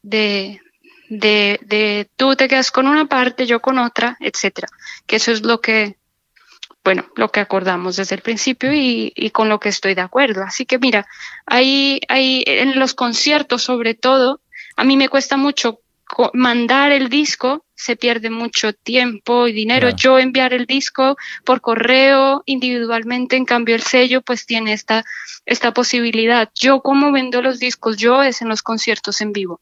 de, 0.03 0.61
de, 1.11 1.61
de 1.66 2.09
tú 2.16 2.34
te 2.34 2.49
quedas 2.49 2.70
con 2.70 2.86
una 2.86 3.07
parte, 3.07 3.47
yo 3.47 3.61
con 3.61 3.78
otra, 3.78 4.16
etcétera. 4.20 4.68
Que 5.07 5.16
eso 5.16 5.32
es 5.32 5.43
lo 5.43 5.61
que 5.61 5.97
bueno, 6.84 7.06
lo 7.16 7.30
que 7.30 7.40
acordamos 7.40 7.96
desde 7.96 8.14
el 8.14 8.22
principio 8.22 8.72
y, 8.72 9.12
y 9.14 9.30
con 9.30 9.48
lo 9.48 9.60
que 9.60 9.68
estoy 9.68 9.94
de 9.94 10.00
acuerdo. 10.00 10.42
Así 10.42 10.64
que 10.64 10.78
mira, 10.78 11.06
ahí, 11.46 12.00
ahí 12.08 12.44
en 12.46 12.78
los 12.78 12.94
conciertos 12.94 13.62
sobre 13.62 13.94
todo, 13.94 14.40
a 14.76 14.84
mí 14.84 14.96
me 14.96 15.08
cuesta 15.08 15.36
mucho 15.36 15.80
mandar 16.32 16.92
el 16.92 17.08
disco 17.08 17.64
se 17.78 17.94
pierde 17.94 18.28
mucho 18.28 18.72
tiempo 18.72 19.46
y 19.46 19.52
dinero. 19.52 19.90
Yo 19.90 20.18
enviar 20.18 20.52
el 20.52 20.66
disco 20.66 21.16
por 21.44 21.60
correo 21.60 22.42
individualmente, 22.44 23.36
en 23.36 23.44
cambio 23.44 23.76
el 23.76 23.82
sello 23.82 24.20
pues 24.20 24.46
tiene 24.46 24.72
esta, 24.72 25.04
esta 25.46 25.72
posibilidad. 25.72 26.50
Yo 26.56 26.80
como 26.80 27.12
vendo 27.12 27.40
los 27.40 27.60
discos, 27.60 27.96
yo 27.96 28.24
es 28.24 28.42
en 28.42 28.48
los 28.48 28.62
conciertos 28.62 29.20
en 29.20 29.32
vivo. 29.32 29.60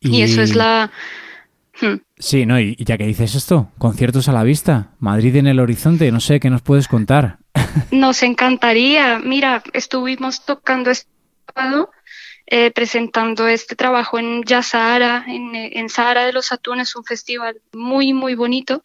Y, 0.00 0.22
eso 0.22 0.40
es 0.40 0.54
la... 0.54 0.90
Hmm. 1.80 1.96
Sí, 2.18 2.46
no, 2.46 2.60
y 2.60 2.76
ya 2.78 2.96
que 2.96 3.06
dices 3.06 3.34
esto, 3.34 3.70
conciertos 3.78 4.28
a 4.28 4.32
la 4.32 4.44
vista, 4.44 4.92
Madrid 5.00 5.36
en 5.36 5.46
el 5.46 5.60
horizonte, 5.60 6.10
no 6.12 6.20
sé, 6.20 6.38
¿qué 6.40 6.50
nos 6.50 6.62
puedes 6.62 6.88
contar? 6.88 7.38
Nos 7.90 8.22
encantaría. 8.22 9.18
Mira, 9.18 9.62
estuvimos 9.72 10.44
tocando 10.44 10.90
este 10.90 11.08
eh, 12.46 12.70
presentando 12.72 13.48
este 13.48 13.74
trabajo 13.74 14.18
en 14.18 14.42
Ya 14.44 14.62
Sahara, 14.62 15.24
en, 15.26 15.54
en 15.54 15.88
Sahara 15.88 16.26
de 16.26 16.32
los 16.32 16.52
Atunes, 16.52 16.94
un 16.94 17.04
festival 17.04 17.60
muy, 17.72 18.12
muy 18.12 18.34
bonito. 18.34 18.84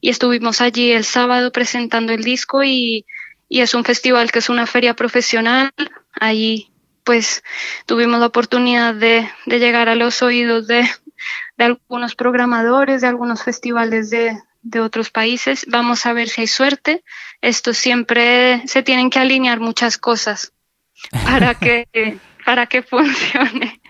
Y 0.00 0.10
estuvimos 0.10 0.60
allí 0.60 0.90
el 0.90 1.04
sábado 1.04 1.52
presentando 1.52 2.12
el 2.12 2.24
disco 2.24 2.64
y, 2.64 3.06
y 3.48 3.60
es 3.60 3.74
un 3.74 3.84
festival 3.84 4.32
que 4.32 4.40
es 4.40 4.48
una 4.48 4.66
feria 4.66 4.94
profesional. 4.94 5.70
Allí 6.12 6.72
pues 7.06 7.44
tuvimos 7.86 8.18
la 8.18 8.26
oportunidad 8.26 8.92
de, 8.92 9.30
de 9.46 9.58
llegar 9.60 9.88
a 9.88 9.94
los 9.94 10.22
oídos 10.22 10.66
de, 10.66 10.82
de, 11.56 11.64
algunos 11.64 12.16
programadores, 12.16 13.00
de 13.00 13.06
algunos 13.06 13.44
festivales 13.44 14.10
de, 14.10 14.36
de 14.62 14.80
otros 14.80 15.10
países. 15.10 15.64
Vamos 15.68 16.04
a 16.04 16.12
ver 16.12 16.28
si 16.28 16.40
hay 16.42 16.46
suerte. 16.48 17.04
Esto 17.40 17.72
siempre 17.72 18.66
se 18.66 18.82
tienen 18.82 19.08
que 19.08 19.20
alinear 19.20 19.60
muchas 19.60 19.98
cosas 19.98 20.52
para 21.24 21.54
que 21.54 21.86
para 22.44 22.66
que 22.66 22.82
funcione. 22.82 23.80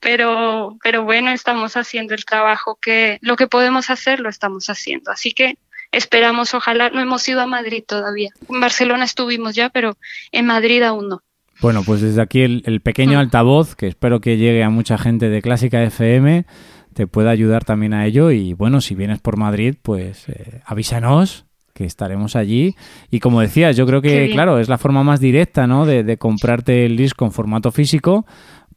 Pero, 0.00 0.78
pero 0.82 1.04
bueno, 1.04 1.30
estamos 1.30 1.76
haciendo 1.76 2.14
el 2.14 2.24
trabajo 2.24 2.78
que 2.80 3.18
lo 3.20 3.36
que 3.36 3.46
podemos 3.46 3.90
hacer 3.90 4.20
lo 4.20 4.30
estamos 4.30 4.68
haciendo. 4.68 5.10
Así 5.10 5.32
que 5.32 5.58
esperamos, 5.92 6.54
ojalá, 6.54 6.90
no 6.90 7.00
hemos 7.00 7.28
ido 7.28 7.40
a 7.40 7.46
Madrid 7.46 7.84
todavía. 7.86 8.30
En 8.48 8.60
Barcelona 8.60 9.04
estuvimos 9.04 9.54
ya, 9.54 9.68
pero 9.68 9.96
en 10.32 10.46
Madrid 10.46 10.82
aún 10.82 11.08
no. 11.08 11.22
Bueno, 11.60 11.82
pues 11.84 12.00
desde 12.00 12.22
aquí 12.22 12.42
el, 12.42 12.80
pequeño 12.80 13.18
mm. 13.18 13.20
altavoz, 13.20 13.74
que 13.74 13.88
espero 13.88 14.20
que 14.20 14.36
llegue 14.36 14.62
a 14.62 14.70
mucha 14.70 14.96
gente 14.96 15.28
de 15.28 15.42
Clásica 15.42 15.82
FM, 15.82 16.46
te 16.94 17.06
pueda 17.06 17.30
ayudar 17.30 17.64
también 17.64 17.94
a 17.94 18.06
ello. 18.06 18.30
Y 18.30 18.52
bueno, 18.52 18.80
si 18.80 18.94
vienes 18.94 19.18
por 19.20 19.36
Madrid, 19.36 19.74
pues 19.82 20.28
eh, 20.28 20.60
avísanos 20.64 21.46
que 21.74 21.84
estaremos 21.84 22.34
allí. 22.36 22.74
Y 23.10 23.20
como 23.20 23.40
decías, 23.40 23.76
yo 23.76 23.86
creo 23.86 24.02
que, 24.02 24.30
claro, 24.32 24.58
es 24.58 24.68
la 24.68 24.78
forma 24.78 25.04
más 25.04 25.20
directa, 25.20 25.68
¿no? 25.68 25.86
De, 25.86 26.16
comprarte 26.16 26.86
el 26.86 26.96
disco 26.96 27.24
en 27.24 27.30
formato 27.30 27.70
físico 27.70 28.26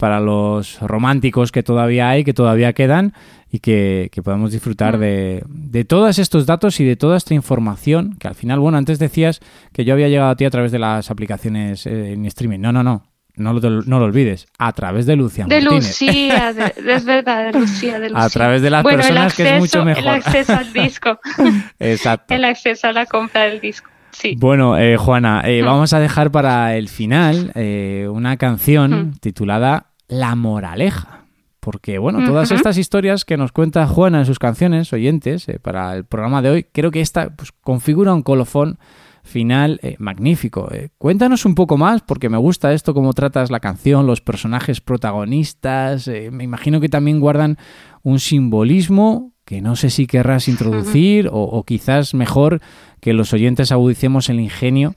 para 0.01 0.19
los 0.19 0.79
románticos 0.79 1.51
que 1.51 1.61
todavía 1.61 2.09
hay, 2.09 2.23
que 2.23 2.33
todavía 2.33 2.73
quedan 2.73 3.13
y 3.51 3.59
que, 3.59 4.09
podamos 4.23 4.51
disfrutar 4.51 4.97
mm. 4.97 4.99
de, 4.99 5.43
de, 5.47 5.85
todos 5.85 6.17
estos 6.17 6.47
datos 6.47 6.79
y 6.79 6.85
de 6.85 6.95
toda 6.95 7.17
esta 7.17 7.35
información 7.35 8.15
que 8.17 8.27
al 8.27 8.33
final, 8.33 8.59
bueno, 8.59 8.79
antes 8.79 8.97
decías 8.97 9.41
que 9.71 9.85
yo 9.85 9.93
había 9.93 10.07
llegado 10.07 10.31
a 10.31 10.35
ti 10.35 10.45
a 10.45 10.49
través 10.49 10.71
de 10.71 10.79
las 10.79 11.11
aplicaciones 11.11 11.85
eh, 11.85 12.13
en 12.13 12.25
streaming. 12.25 12.57
No, 12.57 12.71
no, 12.71 12.81
no 12.81 13.11
no 13.35 13.53
lo, 13.53 13.61
no 13.83 13.99
lo 13.99 14.05
olvides, 14.05 14.47
a 14.57 14.73
través 14.73 15.05
de 15.05 15.15
Lucía 15.15 15.45
de 15.47 15.61
Lucía, 15.61 16.49
es 16.75 17.05
verdad, 17.05 17.51
de 17.51 17.59
Lucía, 17.59 17.99
de 17.99 18.09
Lucía. 18.09 18.25
A 18.25 18.29
través 18.29 18.63
de 18.63 18.71
las 18.71 18.83
personas 18.83 19.35
que 19.35 19.53
es 19.53 19.59
mucho 19.59 19.85
mejor. 19.85 20.03
El 20.03 20.09
acceso 20.09 20.53
al 20.53 20.73
disco. 20.73 21.19
Exacto. 21.79 22.33
El 22.33 22.43
acceso 22.43 22.87
a 22.87 22.91
la 22.91 23.05
compra 23.05 23.43
del 23.43 23.61
disco. 23.61 23.91
Sí. 24.11 24.35
Bueno, 24.37 24.77
eh, 24.77 24.97
Juana, 24.97 25.41
eh, 25.45 25.61
vamos 25.61 25.93
a 25.93 25.99
dejar 25.99 26.31
para 26.31 26.75
el 26.75 26.89
final 26.89 27.51
eh, 27.55 28.07
una 28.11 28.37
canción 28.37 29.13
titulada 29.19 29.90
La 30.11 30.35
Moraleja. 30.35 31.25
Porque, 31.61 31.99
bueno, 31.99 32.25
todas 32.25 32.51
estas 32.51 32.77
historias 32.77 33.23
que 33.23 33.37
nos 33.37 33.51
cuenta 33.51 33.87
Juana 33.87 34.19
en 34.19 34.25
sus 34.25 34.39
canciones, 34.39 34.91
oyentes, 34.93 35.47
para 35.61 35.95
el 35.95 36.05
programa 36.05 36.41
de 36.41 36.49
hoy, 36.49 36.63
creo 36.63 36.91
que 36.91 37.01
esta 37.01 37.29
pues, 37.29 37.51
configura 37.51 38.13
un 38.13 38.23
colofón 38.23 38.77
final 39.23 39.79
eh, 39.83 39.95
magnífico. 39.99 40.69
Eh, 40.73 40.89
cuéntanos 40.97 41.45
un 41.45 41.55
poco 41.55 41.77
más, 41.77 42.01
porque 42.01 42.29
me 42.29 42.37
gusta 42.37 42.73
esto, 42.73 42.93
cómo 42.93 43.13
tratas 43.13 43.51
la 43.51 43.59
canción, 43.59 44.07
los 44.07 44.21
personajes 44.21 44.81
protagonistas. 44.81 46.07
Eh, 46.07 46.29
me 46.31 46.43
imagino 46.43 46.81
que 46.81 46.89
también 46.89 47.19
guardan 47.19 47.57
un 48.03 48.19
simbolismo 48.19 49.31
que 49.45 49.61
no 49.61 49.75
sé 49.75 49.91
si 49.91 50.07
querrás 50.07 50.47
introducir 50.49 51.29
o, 51.31 51.63
quizás 51.63 52.13
mejor 52.13 52.59
que 52.99 53.13
los 53.13 53.33
oyentes 53.33 53.71
agudicemos 53.71 54.29
el 54.29 54.39
ingenio 54.39 54.93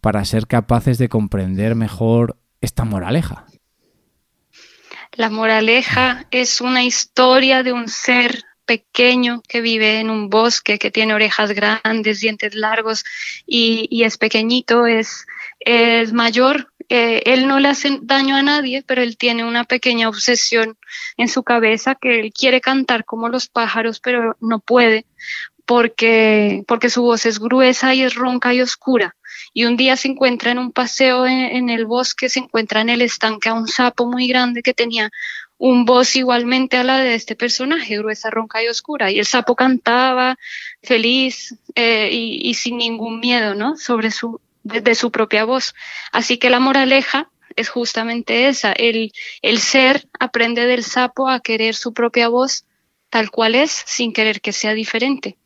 para 0.00 0.24
ser 0.24 0.46
capaces 0.46 0.98
de 0.98 1.08
comprender 1.08 1.74
mejor 1.74 2.36
esta 2.60 2.84
moraleja. 2.84 3.46
La 5.18 5.30
moraleja 5.30 6.28
es 6.30 6.60
una 6.60 6.84
historia 6.84 7.64
de 7.64 7.72
un 7.72 7.88
ser 7.88 8.44
pequeño 8.64 9.42
que 9.48 9.60
vive 9.60 9.98
en 9.98 10.10
un 10.10 10.30
bosque, 10.30 10.78
que 10.78 10.92
tiene 10.92 11.12
orejas 11.12 11.50
grandes, 11.50 12.20
dientes 12.20 12.54
largos 12.54 13.04
y, 13.44 14.04
es 14.04 14.16
pequeñito, 14.16 14.86
es, 14.86 15.26
es 15.58 16.12
mayor. 16.12 16.72
Eh, 16.88 17.24
él 17.26 17.48
no 17.48 17.58
le 17.58 17.66
hace 17.66 17.98
daño 18.00 18.36
a 18.36 18.44
nadie, 18.44 18.84
pero 18.86 19.02
él 19.02 19.16
tiene 19.16 19.44
una 19.44 19.64
pequeña 19.64 20.08
obsesión 20.08 20.78
en 21.16 21.26
su 21.26 21.42
cabeza 21.42 21.96
que 21.96 22.20
él 22.20 22.32
quiere 22.32 22.60
cantar 22.60 23.04
como 23.04 23.28
los 23.28 23.48
pájaros, 23.48 23.98
pero 23.98 24.36
no 24.38 24.60
puede 24.60 25.04
porque, 25.66 26.62
porque 26.68 26.90
su 26.90 27.02
voz 27.02 27.26
es 27.26 27.40
gruesa 27.40 27.92
y 27.92 28.02
es 28.02 28.14
ronca 28.14 28.54
y 28.54 28.60
oscura. 28.60 29.16
Y 29.52 29.64
un 29.64 29.76
día 29.76 29.96
se 29.96 30.08
encuentra 30.08 30.50
en 30.50 30.58
un 30.58 30.72
paseo 30.72 31.26
en, 31.26 31.70
el 31.70 31.86
bosque, 31.86 32.28
se 32.28 32.40
encuentra 32.40 32.80
en 32.80 32.88
el 32.88 33.02
estanque 33.02 33.48
a 33.48 33.54
un 33.54 33.68
sapo 33.68 34.06
muy 34.06 34.28
grande 34.28 34.62
que 34.62 34.74
tenía 34.74 35.10
un 35.58 35.84
voz 35.84 36.14
igualmente 36.16 36.76
a 36.76 36.84
la 36.84 36.98
de 36.98 37.14
este 37.14 37.34
personaje, 37.34 37.98
gruesa, 37.98 38.30
ronca 38.30 38.62
y 38.62 38.68
oscura. 38.68 39.10
Y 39.10 39.18
el 39.18 39.26
sapo 39.26 39.56
cantaba 39.56 40.38
feliz 40.82 41.56
eh, 41.74 42.10
y, 42.12 42.54
sin 42.54 42.78
ningún 42.78 43.20
miedo, 43.20 43.54
¿no? 43.54 43.76
Sobre 43.76 44.10
su, 44.10 44.40
de, 44.62 44.94
su 44.94 45.10
propia 45.10 45.44
voz. 45.44 45.74
Así 46.12 46.38
que 46.38 46.50
la 46.50 46.60
moraleja 46.60 47.28
es 47.56 47.68
justamente 47.68 48.48
esa. 48.48 48.72
El, 48.72 49.12
el 49.42 49.58
ser 49.58 50.06
aprende 50.20 50.66
del 50.66 50.84
sapo 50.84 51.28
a 51.28 51.40
querer 51.40 51.74
su 51.74 51.92
propia 51.92 52.28
voz 52.28 52.64
tal 53.10 53.30
cual 53.30 53.54
es, 53.54 53.70
sin 53.70 54.12
querer 54.12 54.40
que 54.40 54.52
sea 54.52 54.74
diferente. 54.74 55.38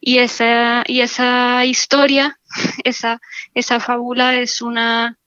Y 0.00 0.18
esa, 0.18 0.84
y 0.86 1.00
esa 1.00 1.64
historia, 1.64 2.38
esa, 2.84 3.20
esa 3.54 3.80
fábula 3.80 4.36
es 4.36 4.62
una, 4.62 5.18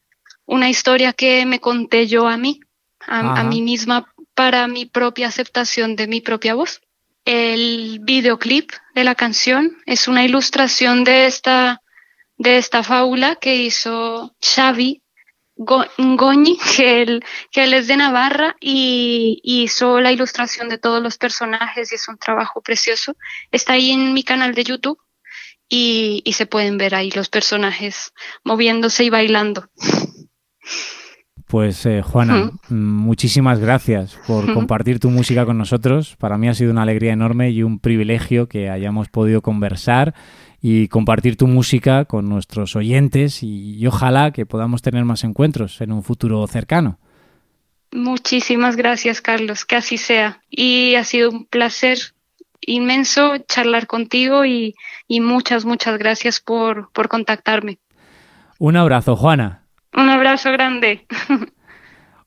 una 0.46 0.70
historia 0.70 1.14
que 1.14 1.46
me 1.46 1.60
conté 1.60 2.08
yo 2.08 2.28
a 2.28 2.38
mí, 2.38 2.60
a, 3.08 3.42
a 3.42 3.44
mí 3.44 3.62
misma 3.62 4.14
para 4.36 4.68
mi 4.68 4.86
propia 4.86 5.28
aceptación 5.28 5.96
de 5.96 6.08
mi 6.08 6.22
propia 6.22 6.54
voz. 6.54 6.82
El 7.26 8.00
videoclip 8.02 8.72
de 8.96 9.04
la 9.04 9.16
canción 9.16 9.78
es 9.86 10.08
una 10.08 10.24
ilustración 10.24 11.04
de 11.04 11.26
esta, 11.26 11.82
de 12.38 12.58
esta 12.58 12.84
fábula 12.84 13.36
que 13.36 13.56
hizo 13.56 14.34
Xavi 14.42 15.02
Goñi, 15.60 16.57
que 16.78 17.01
él, 17.01 17.24
que 17.51 17.66
él 17.66 17.74
es 17.74 17.88
de 17.88 17.97
Navarra 17.97 18.55
y, 18.62 19.41
hizo 19.43 19.99
la 19.99 20.12
ilustración 20.12 20.70
de 20.70 20.78
todos 20.78 21.03
los 21.03 21.18
personajes 21.18 21.91
y 21.91 21.95
es 21.95 22.07
un 22.07 22.18
trabajo 22.18 22.62
precioso. 22.62 23.16
Está 23.51 23.74
ahí 23.74 23.91
en 23.91 24.14
mi 24.14 24.24
canal 24.24 24.55
de 24.55 24.64
YouTube 24.64 24.99
y, 25.68 26.22
y 26.24 26.34
se 26.34 26.45
pueden 26.45 26.78
ver 26.78 26.95
ahí 26.95 27.12
los 27.12 27.30
personajes 27.30 28.14
moviéndose 28.43 29.03
y 29.03 29.10
bailando. 29.10 29.70
Pues 31.49 31.84
eh, 31.88 32.03
Juana, 32.03 32.51
muchísimas 32.70 33.60
gracias 33.60 34.20
por 34.28 34.53
compartir 34.53 34.99
tu 34.99 35.10
música 35.10 35.47
con 35.47 35.57
nosotros. 35.57 36.16
Para 36.18 36.38
mí 36.38 36.47
ha 36.47 36.53
sido 36.53 36.72
una 36.72 36.84
alegría 36.84 37.12
enorme 37.12 37.49
y 37.49 37.64
un 37.64 37.80
privilegio 37.80 38.47
que 38.47 38.70
hayamos 38.70 39.10
podido 39.10 39.41
conversar 39.41 40.14
y 40.62 40.88
compartir 40.88 41.38
tu 41.38 41.47
música 41.47 42.05
con 42.05 42.28
nuestros 42.28 42.76
oyentes 42.76 43.43
y, 43.43 43.86
ojalá 43.88 44.32
que 44.32 44.45
podamos 44.45 44.82
tener 44.82 45.05
más 45.05 45.24
encuentros 45.24 45.82
en 45.82 45.91
un 45.91 46.03
futuro 46.03 46.45
cercano. 46.47 46.99
Muchísimas 47.91 48.76
gracias, 48.76 49.22
Carlos, 49.22 49.66
que 49.66 49.76
así 49.76 49.97
sea. 49.97 50.41
Y 50.49 50.95
ha 50.95 51.03
sido 51.03 51.32
un 51.32 51.45
placer 51.45 51.97
inmenso 52.62 53.38
charlar 53.47 53.88
contigo 53.88 54.45
y, 54.45 54.76
muchas, 55.10 55.66
muchas 55.66 55.97
gracias 55.97 56.39
por, 56.39 56.91
por 56.91 57.07
contactarme. 57.07 57.80
Un 58.60 58.76
abrazo, 58.76 59.16
Juana. 59.16 59.64
Un 59.93 60.10
abrazo 60.10 60.51
grande. 60.51 61.07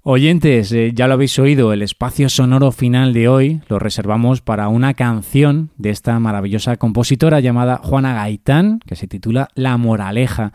Oyentes, 0.05 0.73
eh, 0.73 0.93
ya 0.95 1.07
lo 1.07 1.15
habéis 1.15 1.39
oído, 1.39 1.73
el 1.73 1.83
espacio 1.83 2.29
sonoro 2.29 2.73
final 2.73 3.13
de 3.13 3.29
hoy 3.29 3.61
lo 3.69 3.79
reservamos 3.79 4.41
para 4.41 4.69
una 4.69 4.95
canción 4.95 5.71
de 5.77 5.91
esta 5.91 6.19
maravillosa 6.19 6.77
compositora 6.77 7.41
llamada 7.41 7.81
Juana 7.83 8.15
Gaitán, 8.15 8.81
que 8.85 8.97
se 8.97 9.07
titula 9.07 9.49
La 9.55 9.77
Moraleja. 9.77 10.53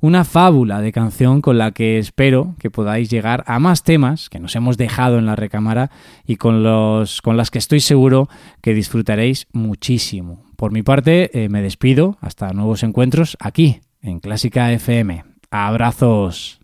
Una 0.00 0.24
fábula 0.24 0.80
de 0.80 0.92
canción 0.92 1.40
con 1.40 1.58
la 1.58 1.72
que 1.72 1.98
espero 1.98 2.54
que 2.58 2.70
podáis 2.70 3.10
llegar 3.10 3.44
a 3.46 3.58
más 3.58 3.82
temas 3.82 4.28
que 4.28 4.38
nos 4.40 4.54
hemos 4.54 4.76
dejado 4.76 5.18
en 5.18 5.26
la 5.26 5.36
recámara 5.36 5.90
y 6.26 6.36
con, 6.36 6.62
los, 6.62 7.20
con 7.22 7.36
las 7.36 7.50
que 7.50 7.58
estoy 7.58 7.80
seguro 7.80 8.28
que 8.62 8.74
disfrutaréis 8.74 9.48
muchísimo 9.52 10.48
por 10.58 10.72
mi 10.72 10.82
parte 10.82 11.30
eh, 11.32 11.48
me 11.48 11.62
despido. 11.62 12.18
Hasta 12.20 12.52
nuevos 12.52 12.82
encuentros 12.82 13.36
aquí 13.38 13.80
en 14.02 14.18
Clásica 14.18 14.72
FM. 14.72 15.24
Abrazos. 15.52 16.58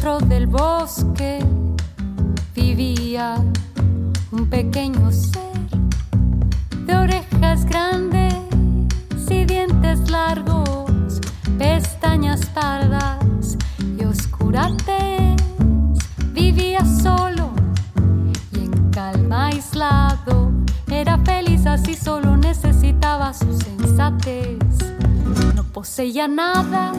Dentro 0.00 0.20
del 0.28 0.46
bosque, 0.46 1.40
vivía 2.54 3.34
un 4.30 4.48
pequeño 4.48 5.10
ser 5.10 5.42
de 6.86 6.96
orejas 6.96 7.64
grandes 7.64 8.32
y 9.28 9.44
dientes 9.44 10.08
largos, 10.08 11.20
pestañas 11.58 12.46
pardas 12.46 13.56
y 13.98 14.04
oscurantes. 14.04 15.34
Vivía 16.32 16.84
solo 16.84 17.50
y 18.52 18.58
en 18.58 18.90
calma 18.90 19.46
aislado. 19.46 20.52
Era 20.88 21.18
feliz 21.24 21.66
así, 21.66 21.96
solo 21.96 22.36
necesitaba 22.36 23.34
su 23.34 23.52
sensatez. 23.52 24.58
No 25.56 25.64
poseía 25.64 26.28
nada, 26.28 26.92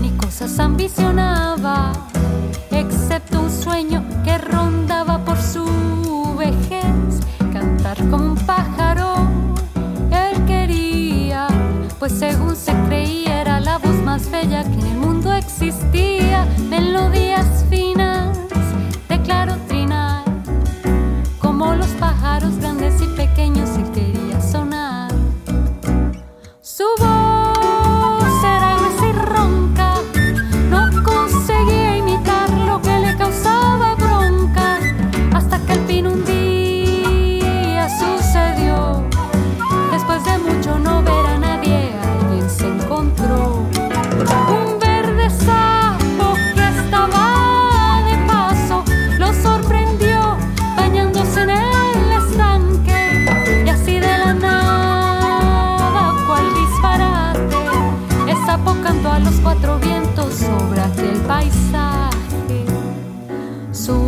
ni 0.00 0.08
cosas 0.12 0.58
ambicionaba, 0.58 1.92
un 3.32 3.50
sueño 3.50 4.04
que 4.24 4.38
rondaba 4.38 5.24
por 5.24 5.38
su 5.38 5.64
vejez. 6.38 7.20
Cantar 7.52 7.96
como 8.10 8.32
un 8.32 8.36
pájaro, 8.36 9.14
él 10.10 10.44
quería, 10.46 11.48
pues 11.98 12.12
según 12.12 12.54
se 12.56 12.72
creía 12.86 13.40
era 13.40 13.60
la 13.60 13.78
voz 13.78 13.96
más 14.04 14.30
bella 14.30 14.62
que 14.62 14.74
en 14.80 14.86
el 14.86 14.96
mundo 14.98 15.32
existía. 15.32 16.46
Melodías 16.68 17.64
finas 17.70 17.97
So 63.78 64.07